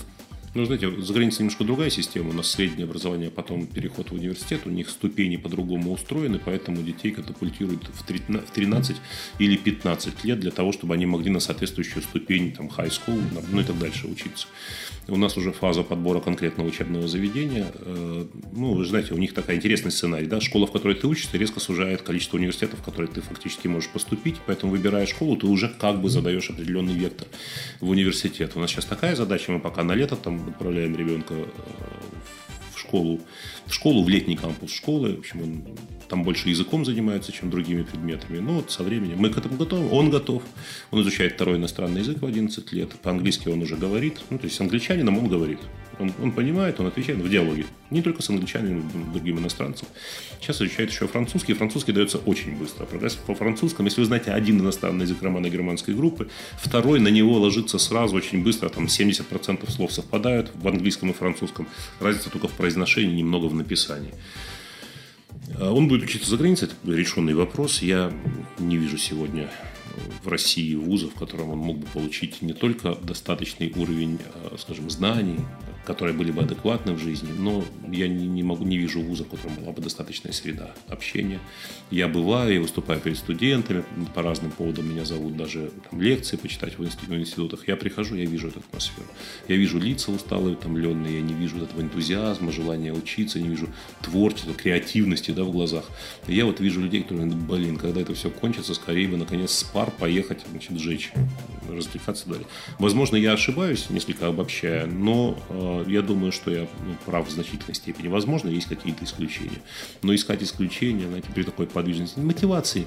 [0.58, 2.30] Ну, знаете, за границей немножко другая система.
[2.30, 4.62] У нас среднее образование, потом переход в университет.
[4.64, 8.96] У них ступени по-другому устроены, поэтому детей катапультируют в 13
[9.38, 13.60] или 15 лет для того, чтобы они могли на соответствующую ступень, там, high school, ну
[13.60, 14.48] и так дальше учиться.
[15.10, 17.72] У нас уже фаза подбора конкретного учебного заведения.
[17.74, 20.26] Э, ну, вы знаете, у них такая интересный сценарий.
[20.26, 20.38] Да?
[20.40, 24.36] Школа, в которой ты учишься, резко сужает количество университетов, в которые ты фактически можешь поступить.
[24.46, 27.26] Поэтому, выбирая школу, ты уже как бы задаешь определенный вектор
[27.80, 28.52] в университет.
[28.54, 31.44] У нас сейчас такая задача, мы пока на лето там отправляем ребенка э,
[32.74, 33.18] в школу,
[33.66, 35.16] в школу, в летний кампус школы.
[35.16, 35.64] В общем, он
[36.08, 38.38] там больше языком занимается, чем другими предметами.
[38.38, 40.42] Но вот со временем мы к этому готовы, он готов.
[40.90, 42.90] Он изучает второй иностранный язык в 11 лет.
[43.00, 44.18] По-английски он уже говорит.
[44.30, 45.58] Ну, то есть с англичанином он говорит.
[45.98, 47.66] Он, он понимает, он отвечает в диалоге.
[47.90, 49.88] Не только с англичанином, но и другим иностранцем.
[50.40, 51.54] Сейчас изучает еще французский.
[51.54, 52.84] Французский дается очень быстро.
[52.84, 56.28] Прогресс по французскому, если вы знаете один иностранный язык романа германской группы,
[56.62, 58.68] второй на него ложится сразу очень быстро.
[58.68, 61.66] Там 70% слов совпадают в английском и французском.
[62.00, 64.14] Разница только в произношении, немного в написании.
[65.56, 67.82] А он будет учиться за границей, это решенный вопрос.
[67.82, 68.12] Я
[68.58, 69.50] не вижу сегодня
[70.22, 74.90] в России вуза, в котором он мог бы получить не только достаточный уровень, а, скажем,
[74.90, 75.40] знаний,
[75.84, 79.54] которые были бы адекватны в жизни, но я не, могу, не вижу вуза, в котором
[79.56, 81.40] была бы достаточная среда общения.
[81.90, 86.78] Я бываю, я выступаю перед студентами, по разным поводам меня зовут даже там, лекции почитать
[86.78, 87.66] в, институт, институтах.
[87.68, 89.06] Я прихожу, я вижу эту атмосферу.
[89.48, 93.68] Я вижу лица усталые, утомленные, я не вижу этого энтузиазма, желания учиться, не вижу
[94.02, 95.84] творчества, креативности да, в глазах.
[96.26, 99.90] Я вот вижу людей, которые, блин, когда это все кончится, скорее бы наконец с пар
[99.90, 101.12] поехать, значит, сжечь,
[101.68, 102.46] развлекаться далее.
[102.78, 107.74] Возможно, я ошибаюсь, несколько обобщая, но э, я думаю, что я ну, прав в значительной
[107.74, 108.08] степени.
[108.08, 109.62] Возможно, есть какие-то исключения.
[110.02, 112.86] Но искать исключения, знаете, при такой подвижности, мотивации.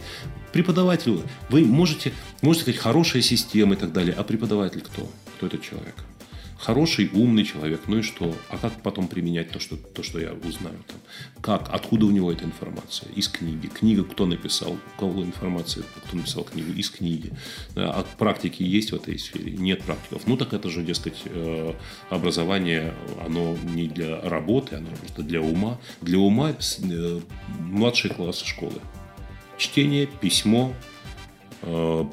[0.53, 2.11] Преподаватель, вы можете,
[2.41, 5.09] можете сказать, хорошая система и так далее, а преподаватель кто?
[5.37, 5.95] Кто этот человек?
[6.61, 8.35] Хороший, умный человек, ну и что?
[8.49, 10.97] А как потом применять то, что, то, что я узнаю там?
[11.41, 11.73] Как?
[11.73, 13.09] Откуда у него эта информация?
[13.15, 13.65] Из книги.
[13.65, 14.73] Книга кто написал?
[14.73, 15.83] У кого информация?
[16.05, 16.71] Кто написал книгу?
[16.73, 17.33] Из книги.
[17.75, 19.53] А практики есть в этой сфере?
[19.53, 20.21] Нет практиков.
[20.27, 21.73] Ну, так это же, дескать, э,
[22.11, 22.93] образование,
[23.25, 25.79] оно не для работы, оно просто для ума.
[26.01, 27.21] Для ума э,
[27.57, 28.79] младшие классы школы.
[29.57, 30.75] Чтение, письмо,
[31.63, 32.05] э,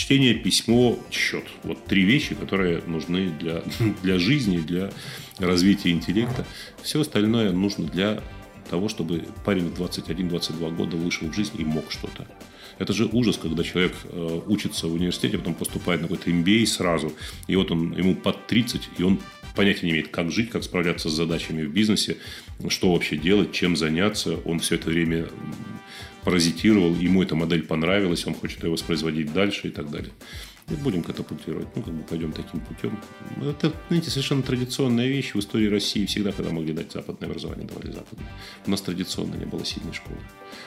[0.00, 1.44] чтение, письмо, счет.
[1.62, 3.62] Вот три вещи, которые нужны для,
[4.02, 4.90] для жизни, для
[5.38, 6.46] развития интеллекта.
[6.82, 8.22] Все остальное нужно для
[8.70, 12.26] того, чтобы парень в 21-22 года вышел в жизнь и мог что-то.
[12.78, 17.12] Это же ужас, когда человек э, учится в университете, потом поступает на какой-то MBA сразу,
[17.46, 19.20] и вот он, ему под 30, и он
[19.54, 22.16] понятия не имеет, как жить, как справляться с задачами в бизнесе,
[22.68, 24.36] что вообще делать, чем заняться.
[24.46, 25.28] Он все это время
[26.24, 30.12] паразитировал, ему эта модель понравилась, он хочет ее воспроизводить дальше и так далее.
[30.70, 31.66] И будем катапультировать.
[31.74, 32.96] Ну, как бы пойдем таким путем.
[33.42, 35.34] Это, знаете, совершенно традиционная вещь.
[35.34, 38.30] В истории России всегда, когда могли дать западное образование, давали западное.
[38.66, 40.18] У нас традиционно не было сильной школы.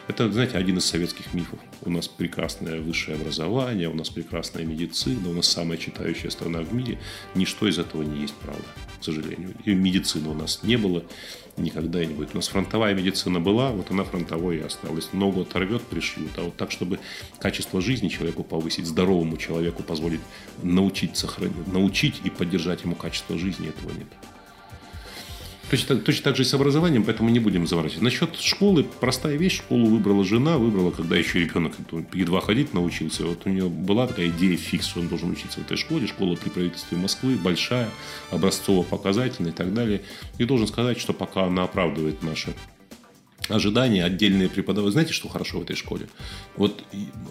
[0.10, 1.60] Это, знаете, один из советских мифов.
[1.84, 6.74] У нас прекрасное высшее образование, у нас прекрасная медицина, у нас самая читающая страна в
[6.74, 7.00] мире.
[7.34, 8.66] Ничто из этого не есть правда,
[9.00, 9.54] к сожалению.
[9.64, 11.06] И медицины у нас не было
[11.58, 12.34] никогда не будет.
[12.34, 15.10] У нас фронтовая медицина была, вот она фронтовой и осталась.
[15.14, 16.32] Ногу оторвет, пришьют.
[16.38, 17.00] А вот так, чтобы
[17.40, 20.22] качество жизни человеку повысить, здоровому человеку позволить
[20.62, 24.08] научить, сохранить, научить и поддержать ему качество жизни, этого нет.
[25.70, 28.04] Точно, точно так же и с образованием, поэтому не будем заворачивать.
[28.04, 29.58] Насчет школы, простая вещь.
[29.58, 31.74] Школу выбрала жена, выбрала, когда еще ребенок
[32.14, 33.26] едва ходить научился.
[33.26, 36.06] Вот у нее была такая идея фикс, он должен учиться в этой школе.
[36.06, 37.90] Школа при правительстве Москвы, большая,
[38.32, 40.02] образцово-показательная и так далее.
[40.38, 42.54] И должен сказать, что пока она оправдывает наши
[43.50, 44.94] ожидания, отдельные преподаватели.
[44.94, 46.08] Знаете, что хорошо в этой школе?
[46.56, 46.84] Вот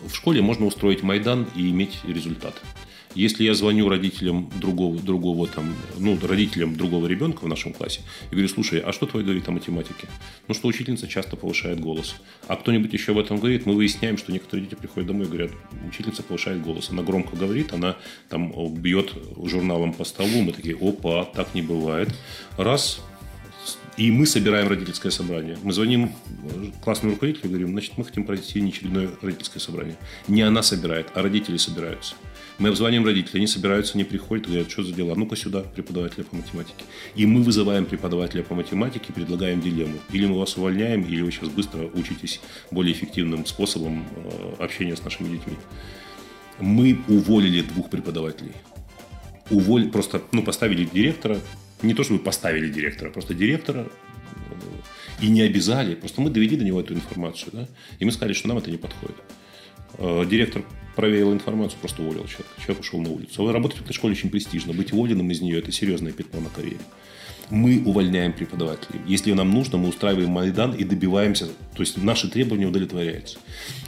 [0.06, 2.60] в школе можно устроить Майдан и иметь результат.
[3.14, 8.00] Если я звоню родителям другого, другого там, ну, родителям другого ребенка в нашем классе
[8.30, 10.08] и говорю, слушай, а что твой говорит о математике?
[10.48, 12.16] Ну, что учительница часто повышает голос.
[12.46, 15.50] А кто-нибудь еще об этом говорит, мы выясняем, что некоторые дети приходят домой и говорят,
[15.86, 16.90] учительница повышает голос.
[16.90, 17.96] Она громко говорит, она
[18.28, 19.12] там бьет
[19.44, 22.08] журналом по столу, мы такие, опа, так не бывает.
[22.56, 23.00] Раз,
[23.96, 25.58] и мы собираем родительское собрание.
[25.62, 26.12] Мы звоним
[26.82, 29.96] классному руководителю и говорим, значит, мы хотим провести неочередное родительское собрание.
[30.28, 32.14] Не она собирает, а родители собираются.
[32.62, 36.36] Мы обзваниваем родителей, они собираются, не приходят, говорят, что за дела, ну-ка сюда, преподавателя по
[36.36, 36.84] математике.
[37.16, 39.98] И мы вызываем преподавателя по математике предлагаем дилемму.
[40.12, 42.40] Или мы вас увольняем, или вы сейчас быстро учитесь
[42.70, 45.56] более эффективным способом э, общения с нашими детьми.
[46.60, 48.54] Мы уволили двух преподавателей.
[49.50, 51.40] Уволили, просто ну, поставили директора,
[51.82, 53.88] не то, чтобы поставили директора, просто директора
[54.50, 55.96] э, и не обязали.
[55.96, 57.50] Просто мы довели до него эту информацию.
[57.52, 57.68] Да?
[57.98, 59.16] И мы сказали, что нам это не подходит.
[59.98, 60.62] Э, директор
[60.96, 62.50] проверил информацию, просто уволил человека.
[62.60, 63.50] Человек ушел на улицу.
[63.50, 64.72] Работать в этой школе очень престижно.
[64.72, 66.80] Быть уволенным из нее– это серьезное пятно на карьере.
[67.50, 69.00] Мы увольняем преподавателей.
[69.06, 73.38] Если нам нужно, мы устраиваем Майдан и добиваемся, то есть наши требования удовлетворяются.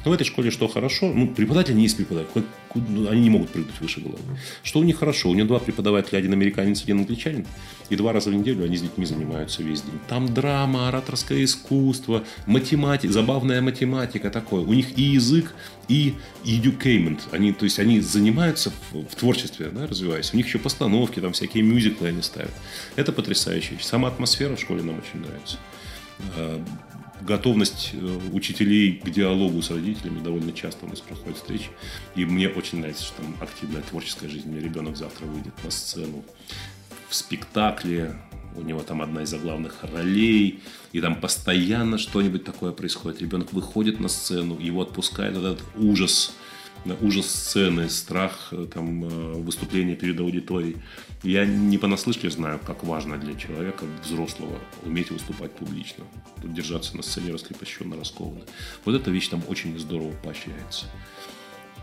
[0.05, 1.13] Но в этой школе что хорошо?
[1.13, 2.45] Ну, преподаватель не есть преподаватель.
[3.09, 4.21] Они не могут прыгнуть выше головы.
[4.63, 5.31] Что у них хорошо?
[5.31, 7.47] У них два преподавателя, один американец, один англичанин.
[7.89, 9.99] И два раза в неделю они с детьми занимаются весь день.
[10.09, 14.63] Там драма, ораторское искусство, математика, забавная математика такое.
[14.63, 15.55] У них и язык,
[15.89, 17.21] и edutainment.
[17.31, 20.33] Они, то есть, они занимаются в, в творчестве, да, развиваясь.
[20.35, 22.53] У них еще постановки, там всякие мюзиклы они ставят.
[22.97, 23.85] Это потрясающая вещь.
[23.85, 25.59] Сама атмосфера в школе нам очень нравится.
[27.27, 31.71] Готовность э, учителей к диалогу с родителями довольно часто у нас проходят встречи.
[32.15, 34.49] И мне очень нравится, что там активная творческая жизнь.
[34.49, 36.23] У меня ребенок завтра выйдет на сцену
[37.09, 38.15] в спектакле,
[38.57, 40.61] у него там одна из главных ролей,
[40.93, 43.21] и там постоянно что-нибудь такое происходит.
[43.23, 46.35] Ребенок выходит на сцену, его отпускает этот ужас,
[47.01, 50.77] ужас сцены, страх э, там, э, выступления перед аудиторией.
[51.23, 56.05] Я не понаслышке знаю, как важно для человека взрослого уметь выступать публично,
[56.43, 58.43] держаться на сцене раскрепощенно, раскованно.
[58.85, 60.87] Вот эта вещь там очень здорово поощряется.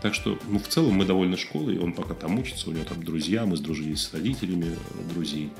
[0.02, 3.00] Так что, ну, в целом мы довольны школой, он пока там учится, у него там
[3.04, 4.76] друзья, мы сдружились с родителями
[5.14, 5.50] друзей.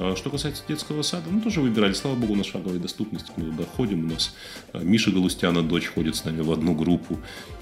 [0.00, 3.62] А что касается детского сада, ну, тоже выбирали, слава богу, на шаговой доступности мы туда
[3.64, 4.34] ходим, у нас
[4.72, 7.16] а, Миша Галустяна, дочь, ходит с нами в одну группу,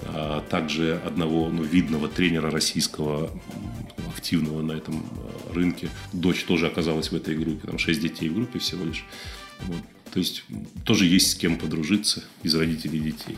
[0.05, 3.29] а также одного, ну, видного тренера российского,
[4.11, 8.33] активного на этом а, рынке, дочь тоже оказалась в этой группе, там шесть детей в
[8.33, 9.05] группе всего лишь.
[9.67, 9.77] Вот.
[10.11, 10.43] То есть
[10.85, 13.37] тоже есть с кем подружиться из родителей детей.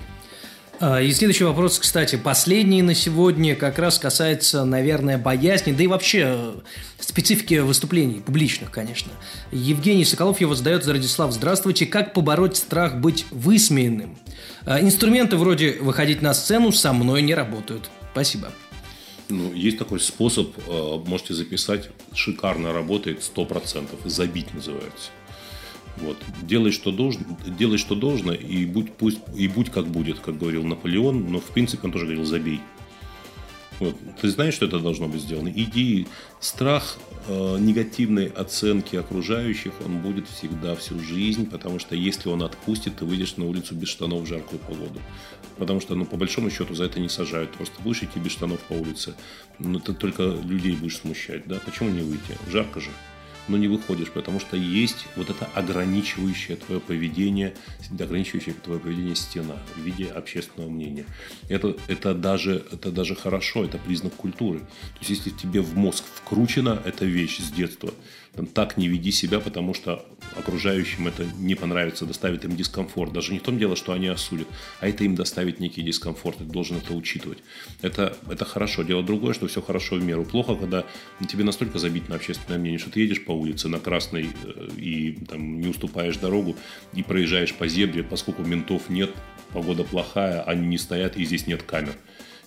[0.80, 5.88] А, и следующий вопрос, кстати, последний на сегодня, как раз касается, наверное, боязни, да и
[5.88, 6.54] вообще э,
[7.00, 9.12] специфики выступлений, публичных, конечно.
[9.52, 14.20] Евгений Соколов его задает, Радислав, здравствуйте, как побороть страх быть высмеянным?
[14.66, 17.90] А, инструменты вроде выходить на сцену со мной не работают.
[18.12, 18.50] Спасибо.
[19.30, 25.10] Ну, есть такой способ, э, можете записать, шикарно работает, 100%, забить называется.
[26.02, 26.18] Вот.
[26.44, 30.64] Делай, что должно, делай, что должно, и будь, пусть, и будь как будет, как говорил
[30.64, 32.62] Наполеон, но в принципе он тоже говорил, забей.
[33.80, 33.96] Вот.
[34.22, 35.50] Ты знаешь, что это должно быть сделано?
[35.50, 36.08] Иди.
[36.40, 42.98] Страх э, негативной оценки окружающих, он будет всегда всю жизнь, потому что если он отпустит,
[42.98, 45.00] ты выйдешь на улицу без штанов в жаркую погоду.
[45.58, 47.52] Потому что, ну, по большому счету, за это не сажают.
[47.52, 49.16] Просто будешь идти без штанов по улице,
[49.60, 51.60] но ты только людей будешь смущать, да?
[51.64, 52.38] Почему не выйти?
[52.50, 52.90] Жарко же
[53.48, 57.54] но не выходишь, потому что есть вот это ограничивающее твое поведение,
[57.92, 61.06] ограничивающее твое поведение стена в виде общественного мнения.
[61.50, 64.60] Это, это, даже, это даже хорошо, это признак культуры.
[64.60, 67.94] То есть, если тебе в мозг вкручена эта вещь с детства,
[68.36, 70.06] там, так не веди себя, потому что
[70.36, 73.14] окружающим это не понравится, доставит им дискомфорт.
[73.14, 74.48] Даже не в том дело, что они осудят,
[74.80, 76.38] а это им доставит некий дискомфорт.
[76.38, 77.40] Ты должен это учитывать.
[77.82, 78.84] Это, это хорошо.
[78.84, 80.24] Дело другое, что все хорошо в меру.
[80.24, 80.86] Плохо, когда
[81.28, 85.18] тебе настолько забить на общественное мнение, что ты едешь по улице на красной э, и
[85.28, 86.56] там, не уступаешь дорогу
[86.94, 89.12] и проезжаешь по зебре, поскольку ментов нет,
[89.54, 91.96] погода плохая, они не стоят и здесь нет камер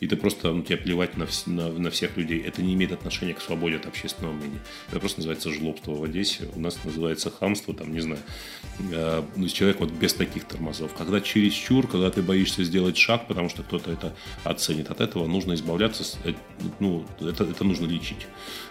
[0.01, 2.41] и ты просто, ну, тебе плевать на, на, на всех людей.
[2.41, 4.61] Это не имеет отношения к свободе от общественного мнения.
[4.89, 6.49] Это просто называется жлобство в Одессе.
[6.55, 8.23] У нас называется хамство, там, не знаю.
[8.93, 10.95] Э, ну, человек вот без таких тормозов.
[10.95, 14.91] Когда чересчур, когда ты боишься сделать шаг, потому что кто-то это оценит.
[14.91, 16.33] От этого нужно избавляться, э,
[16.81, 18.27] ну, это, это нужно лечить.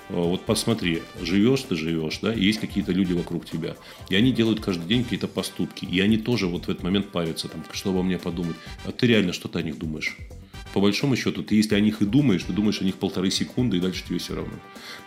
[0.10, 3.76] Э, вот посмотри, живешь ты живешь, да, и есть какие-то люди вокруг тебя.
[4.10, 5.86] И они делают каждый день какие-то поступки.
[5.86, 8.56] И они тоже вот в этот момент парятся, там, что обо мне подумать.
[8.84, 10.18] А ты реально что-то о них думаешь?
[10.74, 13.78] По большому счету, ты если о них и думаешь, ты думаешь о них полторы секунды,
[13.78, 14.54] и дальше тебе все равно.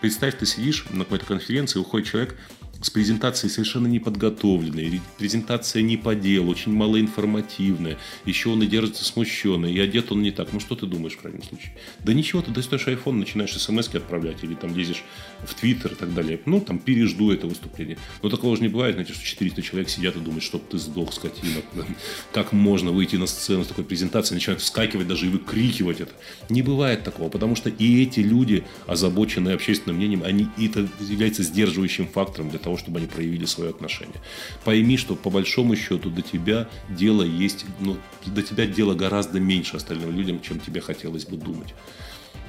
[0.01, 2.37] Представь, ты сидишь на какой-то конференции, уходит человек,
[2.83, 9.67] с презентацией совершенно неподготовленной, презентация не по делу, очень малоинформативная, еще он и держится смущенно,
[9.67, 10.53] и одет он не так.
[10.53, 11.73] Ну, что ты думаешь в крайнем случае?
[12.01, 15.05] Да ничего, ты достаешь iPhone, начинаешь смс отправлять, или там лезешь
[15.45, 16.41] в Твиттер и так далее.
[16.45, 17.99] Ну, там, пережду это выступление.
[18.23, 21.13] Но такого же не бывает, знаете, что 400 человек сидят и думают, чтоб ты сдох,
[21.13, 21.63] скотина.
[22.33, 26.13] Как можно выйти на сцену с такой презентацией, начинают вскакивать даже и выкрикивать это.
[26.49, 32.09] Не бывает такого, потому что и эти люди, озабоченные общественным мнением, они, это является сдерживающим
[32.09, 34.21] фактором для того, того, чтобы они проявили свое отношение.
[34.65, 37.97] Пойми, что по большому счету до тебя дело есть, ну,
[38.27, 41.75] до тебя дело гораздо меньше остальным людям, чем тебе хотелось бы думать.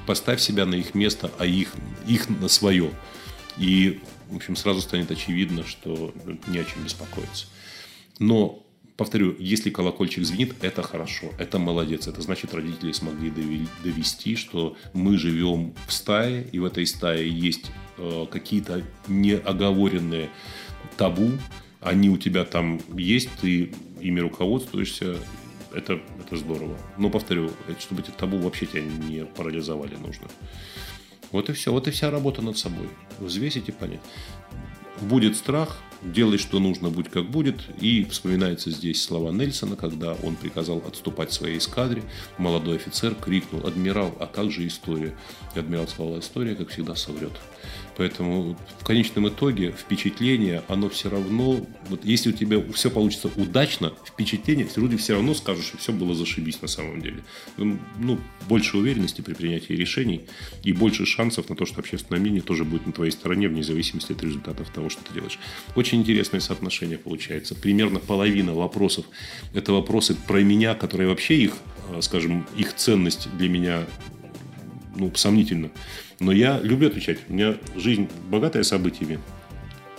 [0.06, 1.74] Поставь себя на их место, а их,
[2.06, 2.90] их на свое.
[3.58, 4.00] И,
[4.30, 6.12] в общем, сразу станет очевидно, что
[6.46, 7.46] не о чем беспокоиться.
[8.18, 8.63] Но
[8.96, 12.06] повторю, если колокольчик звенит, это хорошо, это молодец.
[12.06, 13.30] Это значит, родители смогли
[13.82, 20.30] довести, что мы живем в стае, и в этой стае есть э, какие-то неоговоренные
[20.96, 21.30] табу,
[21.80, 25.18] они у тебя там есть, ты ими руководствуешься,
[25.74, 26.78] это, это здорово.
[26.96, 30.28] Но повторю, чтобы эти табу вообще тебя не парализовали нужно.
[31.32, 31.72] Вот и все.
[31.72, 32.88] Вот и вся работа над собой.
[33.18, 34.00] Взвесить и понять.
[35.00, 37.56] Будет страх, делай, что нужно, будь как будет.
[37.80, 42.02] И вспоминается здесь слова Нельсона, когда он приказал отступать своей эскадре.
[42.38, 45.16] Молодой офицер крикнул, адмирал, а как же история?
[45.54, 47.32] И адмирал сказал, история, как всегда, соврет.
[47.96, 53.92] Поэтому в конечном итоге впечатление, оно все равно, вот если у тебя все получится удачно,
[54.04, 57.22] впечатление, люди все равно скажут, что все было зашибись на самом деле.
[57.56, 58.18] Ну, ну,
[58.48, 60.22] больше уверенности при принятии решений
[60.62, 64.12] и больше шансов на то, что общественное мнение тоже будет на твоей стороне, вне зависимости
[64.12, 65.38] от результатов того, что ты делаешь.
[65.74, 67.54] Очень интересное соотношение получается.
[67.54, 69.04] Примерно половина вопросов–
[69.54, 71.54] это вопросы про меня, которые вообще их,
[71.90, 73.86] э, скажем, их ценность для меня
[74.96, 75.70] ну, сомнительно.
[76.20, 77.18] Но я люблю отвечать.
[77.28, 79.20] У меня жизнь богатая событиями.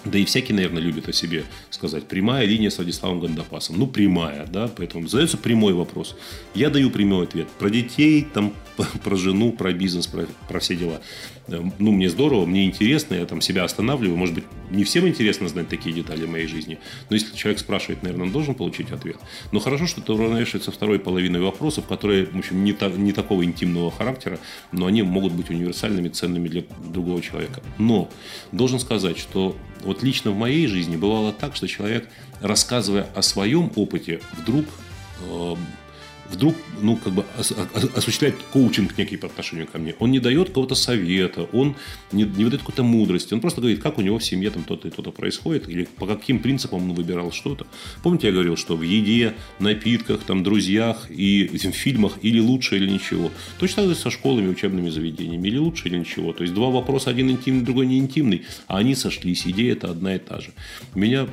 [0.06, 2.08] Да и всякий, наверное, любит о себе сказать.
[2.08, 3.78] Прямая линия с Владиславом Гандапасом.
[3.80, 6.16] Ну, прямая, да, поэтому задается прямой вопрос.
[6.54, 7.48] Я даю прямой ответ.
[7.58, 8.54] Про детей, там,
[9.04, 11.02] про жену, про бизнес, про, про все дела.
[11.48, 14.18] Э, ну, мне здорово, мне интересно, я там себя останавливаю.
[14.18, 16.80] Может быть, не всем интересно знать такие детали моей жизни.
[17.10, 19.18] Но если человек спрашивает, наверное, он должен получить ответ.
[19.52, 23.44] Но хорошо, что это уравновешивается второй половиной вопросов, которые, в общем, не, та, не такого
[23.44, 24.40] интимного характера,
[24.72, 27.62] но они могут быть универсальными, ценными для другого человека.
[27.78, 28.10] Но
[28.52, 32.10] должен сказать, что вот лично в моей жизни бывало так, что человек,
[32.42, 34.66] рассказывая о своем опыте, вдруг
[35.22, 35.56] э,
[36.32, 39.96] вдруг, ну, как бы осуществляет коучинг некий по отношению ко мне.
[40.00, 41.76] Он не дает какого-то совета, он
[42.12, 43.34] не, не выдает какой-то мудрости.
[43.34, 46.08] Он просто говорит, как у него в семье там то-то и то-то происходит, или по
[46.08, 47.68] каким принципам он выбирал что-то.
[48.04, 52.90] Помните, я говорил, что в еде, напитках, там, друзьях и этим фильмах или лучше, или
[52.90, 53.32] ничего.
[53.60, 55.48] Точно так же со школами, учебными заведениями.
[55.48, 56.34] Или лучше, или ничего.
[56.34, 59.48] То есть, два вопроса, один интимный, другой не интимный, а они сошлись.
[59.48, 60.52] Идея это одна и та же.
[60.96, 61.28] Меня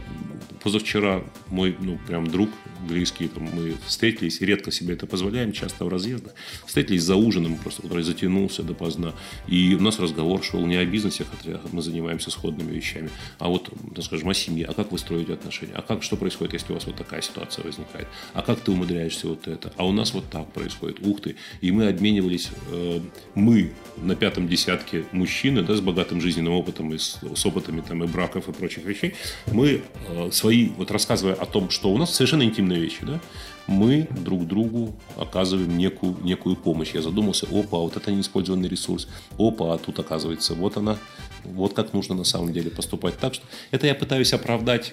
[0.63, 2.51] позавчера мой, ну, прям друг
[2.83, 6.33] близкий, там, мы встретились, редко себе это позволяем, часто в разъездах.
[6.67, 9.15] Встретились за ужином просто, который затянулся допоздна.
[9.49, 13.71] И у нас разговор шел не о бизнесе, хотя мы занимаемся сходными вещами, а вот,
[13.95, 14.67] так скажем, о семье.
[14.67, 15.75] А как вы строите отношения?
[15.75, 18.09] А как, что происходит, если у вас вот такая ситуация возникает?
[18.35, 19.73] А как ты умудряешься вот это?
[19.77, 20.99] А у нас вот так происходит.
[21.01, 21.37] Ух ты.
[21.61, 23.01] И мы обменивались, э,
[23.35, 28.03] мы на пятом десятке мужчины, да, с богатым жизненным опытом и с, с опытами там
[28.05, 29.15] и браков и прочих вещей,
[29.53, 33.21] мы э, свои, вот рассказывая о том, что у нас совершенно интимные вещи, да,
[33.67, 36.93] мы друг другу оказываем некую, некую помощь.
[36.95, 39.09] Я задумался, опа, вот это неиспользованный ресурс,
[39.39, 40.99] опа, а тут оказывается, вот она,
[41.45, 43.19] вот как нужно на самом деле поступать.
[43.19, 44.93] Так что это я пытаюсь оправдать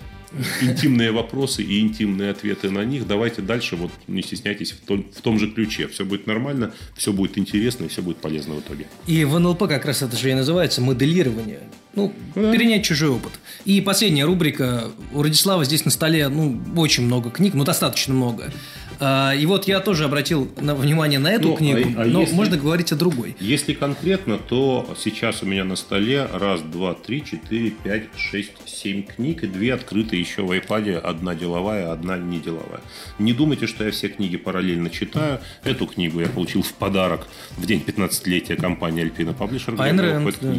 [0.62, 3.08] интимные вопросы и интимные ответы на них.
[3.08, 5.88] Давайте дальше, вот не стесняйтесь в том, в том же ключе.
[5.88, 8.88] Все будет нормально, все будет интересно и все будет полезно в итоге.
[9.08, 11.62] И в НЛП как раз это же и называется моделирование.
[11.96, 12.52] Ну, да.
[12.52, 13.32] перенять чужой опыт.
[13.66, 14.92] И последняя рубрика.
[15.12, 18.52] У Радислава здесь на столе ну, очень много книг, ну, достаточно много.
[19.00, 22.36] А, и вот я тоже обратил внимание на эту ну, книгу, а, а но если,
[22.36, 23.36] можно говорить о другой.
[23.40, 29.04] Если конкретно, то сейчас у меня на столе раз, два, три, четыре, пять, шесть, семь
[29.04, 32.82] книг и две открытые еще в iPad, одна деловая, одна не деловая.
[33.20, 35.40] Не думайте, что я все книги параллельно читаю.
[35.64, 37.28] Эту книгу я получил в подарок
[37.58, 39.76] в день 15-летия компании Альпина Паблишер.
[39.80, 40.54] Айн Рэнд, да.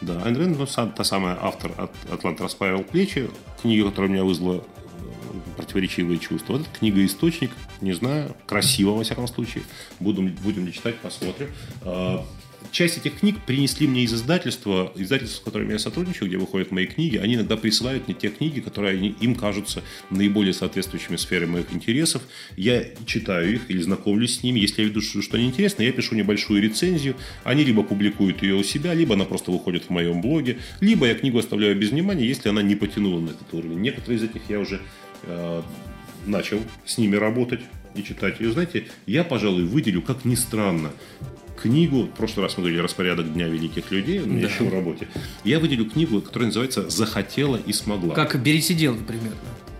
[0.00, 3.28] Да, Айн Рэнд, ну, та самая автор от Атлант расправил плечи,
[3.60, 4.64] книга, которая меня вызвала
[5.56, 6.54] противоречивые чувства.
[6.54, 7.50] Вот книга «Источник»,
[7.80, 9.64] не знаю, красиво, во всяком случае.
[9.98, 11.48] Будем, будем ли читать, посмотрим.
[11.82, 12.24] А,
[12.70, 16.86] часть этих книг принесли мне из издательства, издательства, с которыми я сотрудничаю, где выходят мои
[16.86, 22.22] книги, они иногда присылают мне те книги, которые им кажутся наиболее соответствующими сфере моих интересов.
[22.56, 24.60] Я читаю их или знакомлюсь с ними.
[24.60, 27.16] Если я виду, что они интересны, я пишу небольшую рецензию.
[27.44, 31.14] Они либо публикуют ее у себя, либо она просто выходит в моем блоге, либо я
[31.14, 33.80] книгу оставляю без внимания, если она не потянула на этот уровень.
[33.80, 34.80] Некоторые из этих я уже
[36.26, 37.60] начал с ними работать
[37.94, 38.40] и читать.
[38.40, 40.92] И знаете, я, пожалуй, выделю, как ни странно,
[41.62, 44.54] книгу, в прошлый раз мы говорили «Распорядок дня великих людей», у меня да.
[44.54, 45.08] еще в работе.
[45.44, 48.14] Я выделю книгу, которая называется «Захотела и смогла».
[48.14, 49.36] Как «Берите дело» примерно.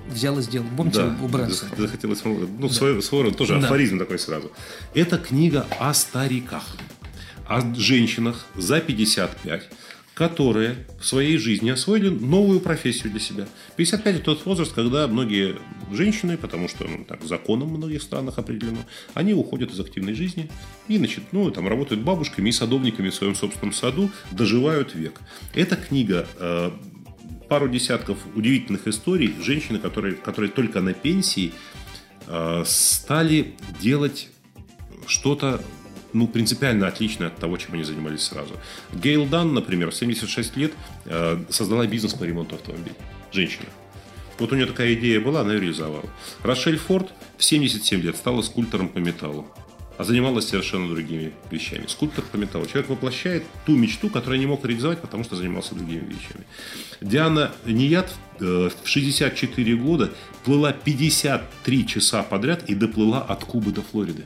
[0.09, 0.67] Взял и сделал.
[0.77, 1.67] Помните да, у Брэнса?
[1.77, 2.47] Захотела и смогла.
[2.59, 2.75] Ну, да.
[2.75, 3.67] свой, свой тоже да.
[3.67, 4.51] афоризм такой сразу.
[4.93, 6.77] Это книга о стариках,
[7.47, 9.69] о женщинах за 55,
[10.21, 13.49] которые в своей жизни освоили новую профессию для себя.
[13.77, 15.57] 55– это тот возраст, когда многие
[15.91, 18.81] женщины, потому что ну, так, законом в многих странах определено,
[19.15, 20.51] они уходят из активной жизни
[20.89, 25.19] и значит, ну, там, работают бабушками и садовниками в своем собственном саду, доживают век.
[25.55, 26.71] Эта книга э,
[27.49, 31.55] пару десятков удивительных историй женщины, которые, которые только на пенсии
[32.27, 34.29] э, стали делать
[35.07, 35.63] что-то
[36.13, 38.55] ну, принципиально отличное от того, чем они занимались сразу.
[38.93, 40.73] Гейл Дан, например, в 76 лет
[41.07, 42.97] э, создала бизнес по ремонту автомобилей.
[43.33, 43.67] Женщина.
[44.39, 46.05] Вот у нее такая идея была, она ее реализовала.
[46.43, 49.47] Рошель Форд в 77 лет стала скульптором по металлу
[50.01, 51.85] а занималась совершенно другими вещами.
[51.87, 52.65] Скульптор по металлу.
[52.65, 56.47] Человек воплощает ту мечту, которую не мог реализовать, потому что занимался другими вещами.
[57.03, 60.11] Диана Ният э, в 64 года
[60.43, 64.25] плыла 53 часа подряд и доплыла от Кубы до Флориды.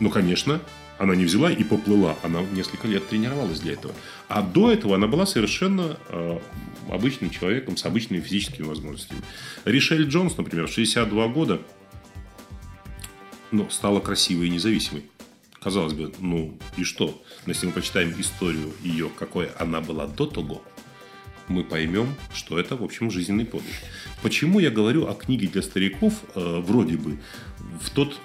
[0.00, 0.60] Ну, конечно,
[0.98, 2.16] она не взяла и поплыла.
[2.22, 3.94] Она несколько лет тренировалась для этого.
[4.28, 6.38] А до этого она была совершенно э,
[6.90, 9.22] обычным человеком с обычными физическими возможностями.
[9.64, 11.60] Ришель Джонс, например, в 62 года
[13.50, 15.04] ну, стала красивой и независимой.
[15.62, 17.22] Казалось бы, ну и что?
[17.44, 20.62] Но если мы почитаем историю ее, какой она была до того,
[21.48, 23.74] мы поймем, что это, в общем, жизненный подвиг.
[24.22, 27.18] Почему я говорю о книге для стариков, э, вроде бы,
[27.80, 28.16] в тот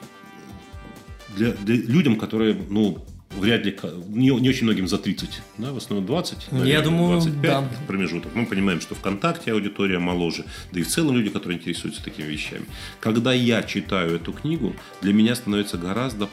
[1.35, 3.05] для, для людям, которые, ну,
[3.35, 3.77] вряд ли,
[4.07, 7.69] не, не очень многим за 30, да, в основном 20, наверное, Я думаю, 25 да.
[7.87, 8.35] промежуток.
[8.35, 12.65] Мы понимаем, что ВКонтакте аудитория моложе, да и в целом люди, которые интересуются такими вещами.
[12.99, 16.27] Когда я читаю эту книгу, для меня становятся гораздо э,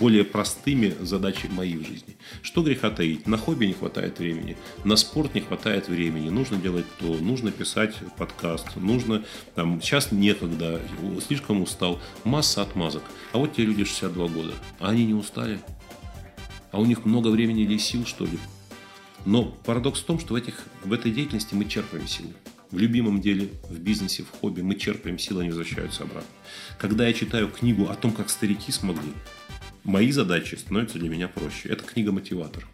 [0.00, 2.16] более простыми задачи моей в жизни.
[2.42, 3.26] Что греха таить?
[3.26, 7.94] На хобби не хватает времени, на спорт не хватает времени, нужно делать то, нужно писать
[8.18, 9.24] подкаст, нужно,
[9.54, 10.80] там, сейчас некогда,
[11.26, 13.02] слишком устал, масса отмазок.
[13.32, 15.60] А вот те люди 62 года, а они не устали?
[16.72, 18.38] А у них много времени или сил, что ли.
[19.24, 22.32] Но парадокс в том, что в, этих, в этой деятельности мы черпаем силы.
[22.70, 26.30] В любимом деле, в бизнесе, в хобби мы черпаем силы, они возвращаются обратно.
[26.78, 29.12] Когда я читаю книгу о том, как старики смогли,
[29.84, 31.68] мои задачи становятся для меня проще.
[31.68, 32.66] Это книга-мотиватор.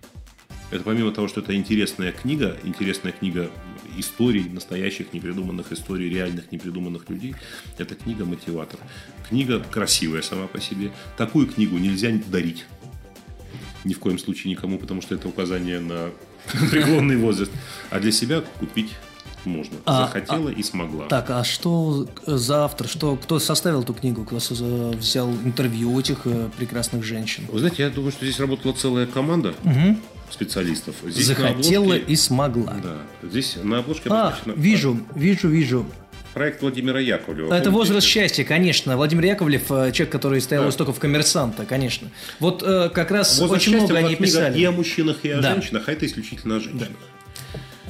[0.71, 3.51] Это помимо того, что это интересная книга, интересная книга
[3.97, 7.35] историй, настоящих непридуманных историй, реальных непридуманных людей,
[7.79, 8.79] это книга-мотиватор.
[9.29, 10.93] Книга красивая сама по себе.
[11.17, 12.67] Такую книгу нельзя дарить
[13.89, 16.11] ни в коем случае никому, потому что это указание на
[16.71, 17.51] преклонный возраст,
[17.91, 18.91] а для себя купить
[19.45, 19.77] можно.
[19.87, 21.07] А, Захотела и смогла.
[21.07, 22.87] Так, а что завтра?
[22.87, 24.25] Что, кто составил эту книгу?
[24.25, 27.45] Кто взял интервью у этих э, прекрасных женщин?
[27.51, 29.55] Вы знаете, я думаю, что здесь работала целая команда
[30.31, 30.97] специалистов.
[31.07, 32.75] Здесь Захотела обложке- и смогла.
[32.83, 32.97] Да.
[33.27, 35.87] Здесь на обложке А, обозначено вижу, вижу, вижу.
[36.35, 37.47] Проект Владимира Яковлева.
[37.53, 37.71] Это Помните?
[37.71, 38.97] возраст счастья, конечно.
[38.97, 40.69] Владимир Яковлев, э, человек, который стоял Да.
[40.69, 42.09] у истоков коммерсанта, конечно.
[42.41, 44.59] Вот э, как раз Возраст очень много они писали.
[44.59, 45.55] и о мужчинах, и о Да.
[45.55, 46.89] женщинах, а это исключительно о женщинах.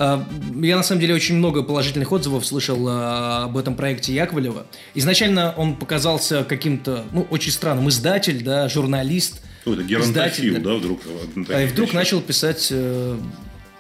[0.01, 0.24] А,
[0.62, 4.66] Я на самом деле очень много положительных отзывов слышал а, об этом проекте Яковлева.
[4.95, 7.89] Изначально он показался каким-то, ну, очень странным.
[7.89, 9.43] Издатель, да, журналист.
[9.64, 11.01] Какой-то издатель, геронтофил, да, вдруг.
[11.34, 12.72] на А и вдруг начал писать...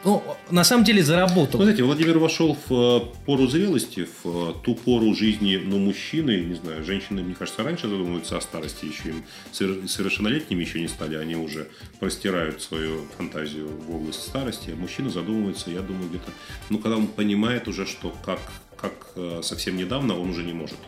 [0.04, 1.60] Ну, на самом деле заработал.
[1.60, 6.54] Знаете, Владимир вошел в э, пору зрелости, в э, ту пору жизни, ну, мужчины, не
[6.54, 11.16] знаю, женщины, мне кажется, раньше задумываются о старости, еще им совер- совершеннолетними еще не стали,
[11.16, 11.68] они уже
[11.98, 14.70] простирают свою фантазию в область старости.
[14.70, 16.30] Мужчина задумывается, я думаю, где-то,
[16.70, 18.40] ну, когда он понимает уже, что как,
[18.76, 20.78] как э, совсем недавно он уже не может.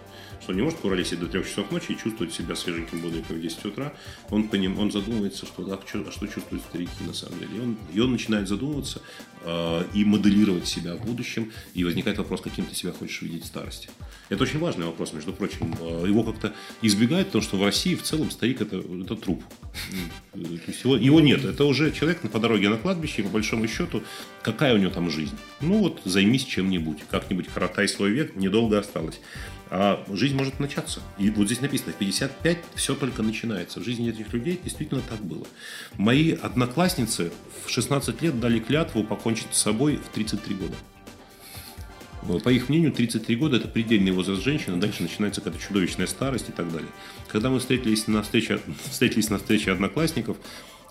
[0.51, 3.67] Что не может куролесить до 3 часов ночи и чувствовать себя свеженьким бодреньким в 10
[3.67, 3.93] утра.
[4.31, 7.57] Он, поним, он задумывается, что, да, а что чувствуют старики на самом деле.
[7.57, 9.01] И он, и он начинает задумываться
[9.45, 11.53] э, и моделировать себя в будущем.
[11.75, 13.91] И возникает вопрос, каким ты себя хочешь видеть в старости.
[14.29, 15.73] Это очень важный вопрос, между прочим.
[15.81, 19.45] Э, Его как-то избегают, потому что в России в целом старик это, это труп.
[20.35, 21.45] Его, его нет.
[21.45, 24.03] Это уже человек по дороге на кладбище, и по большому счету,
[24.43, 25.37] какая у него там жизнь?
[25.61, 27.05] Ну вот, займись чем-нибудь.
[27.09, 29.21] Как-нибудь коротай свой век, недолго осталось.
[29.73, 31.01] А жизнь может начаться.
[31.17, 33.79] И вот здесь написано, в 55 все только начинается.
[33.79, 35.47] В жизни этих людей действительно так было.
[35.97, 37.31] Мои одноклассницы
[37.65, 40.75] в 16 лет дали клятву покончить с собой в 33 года.
[42.45, 46.53] По их мнению, 33 года– это предельный возраст женщины, дальше начинается какая-то чудовищная старость и
[46.53, 46.91] так далее.
[47.29, 48.61] Когда мы встретились на встрече,
[48.91, 50.37] встретились на встрече одноклассников,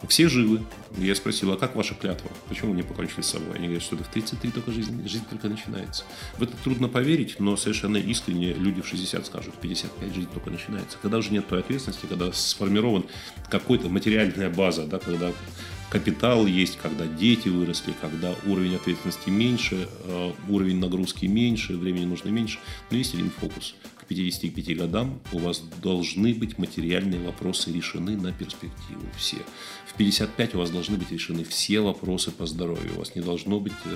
[0.08, 0.62] все живы.
[0.98, 2.32] Я спросил, а как ваша клятва?
[2.48, 3.56] Почему вы не покончили с собой?
[3.56, 6.04] Они говорят, что это в 33 только жизнь, жизнь только начинается.
[6.38, 10.50] В это трудно поверить, но совершенно искренне люди в 60 скажут, в 55 жизнь только
[10.50, 10.98] начинается.
[11.02, 13.06] Когда уже нет той ответственности, когда сформирован
[13.50, 15.34] какой-то материальная база, да, когда
[15.90, 22.30] капитал есть, когда дети выросли, когда уровень ответственности меньше, э, уровень нагрузки меньше, времени нужно
[22.30, 22.60] меньше.
[22.90, 23.76] Но есть один фокус.
[24.10, 29.38] К 55 годам у вас должны быть материальные вопросы решены на перспективу все.
[29.86, 32.96] В 55 у вас должны быть решены все вопросы по здоровью.
[32.96, 33.96] У вас не должно быть э,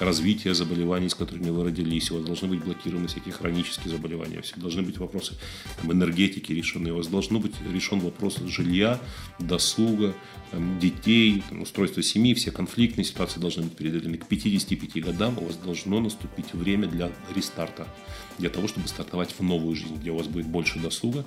[0.00, 2.10] развития заболеваний, с которыми вы родились.
[2.10, 4.42] У вас должны быть блокированы всякие хронические заболевания.
[4.42, 5.34] Все должны быть вопросы
[5.80, 6.92] там, энергетики решены.
[6.92, 9.00] У вас должно быть решен вопрос жилья,
[9.38, 10.14] досуга,
[10.50, 12.34] там, детей, там, устройства семьи.
[12.34, 14.18] Все конфликтные ситуации должны быть преодолены.
[14.18, 17.86] К 55 годам у вас должно наступить время для рестарта.
[18.38, 21.24] Для того, чтобы стартовать в новую жизнь, где у вас будет больше досуга,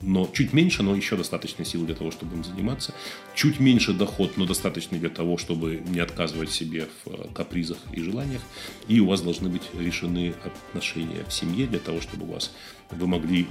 [0.00, 2.94] но чуть меньше, но еще достаточно сил для того, чтобы им заниматься.
[3.34, 8.00] Чуть меньше доход, но достаточный для того, чтобы не отказывать себе в э, капризах и
[8.02, 8.42] желаниях.
[8.88, 12.52] И у вас должны быть решены отношения в семье для того, чтобы у вас
[12.90, 13.46] вы могли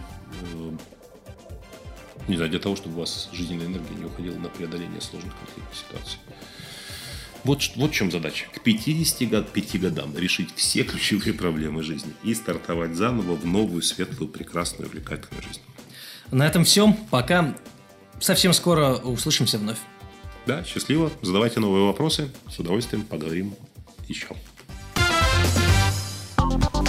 [0.56, 0.72] э,
[2.28, 5.76] не знаю, для того, чтобы у вас жизненная энергия не уходила на преодоление сложных конфликтных
[5.76, 6.20] ситуаций.
[7.44, 8.46] Вот, вот в чем задача.
[8.54, 14.88] К 55 годам решить все ключевые проблемы жизни и стартовать заново в новую, светлую, прекрасную,
[14.88, 15.62] увлекательную жизнь.
[16.32, 16.96] На этом все.
[17.10, 17.56] Пока.
[18.20, 19.80] Совсем скоро услышимся вновь.
[20.46, 21.12] Да, счастливо.
[21.22, 22.32] Задавайте новые вопросы.
[22.50, 23.56] С удовольствием поговорим
[24.08, 24.28] еще.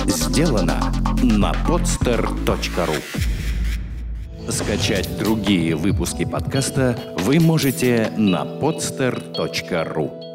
[0.06, 0.92] Сделано
[1.22, 3.02] на podster.ru
[4.50, 10.31] Скачать другие выпуски подкаста вы можете на podster.ru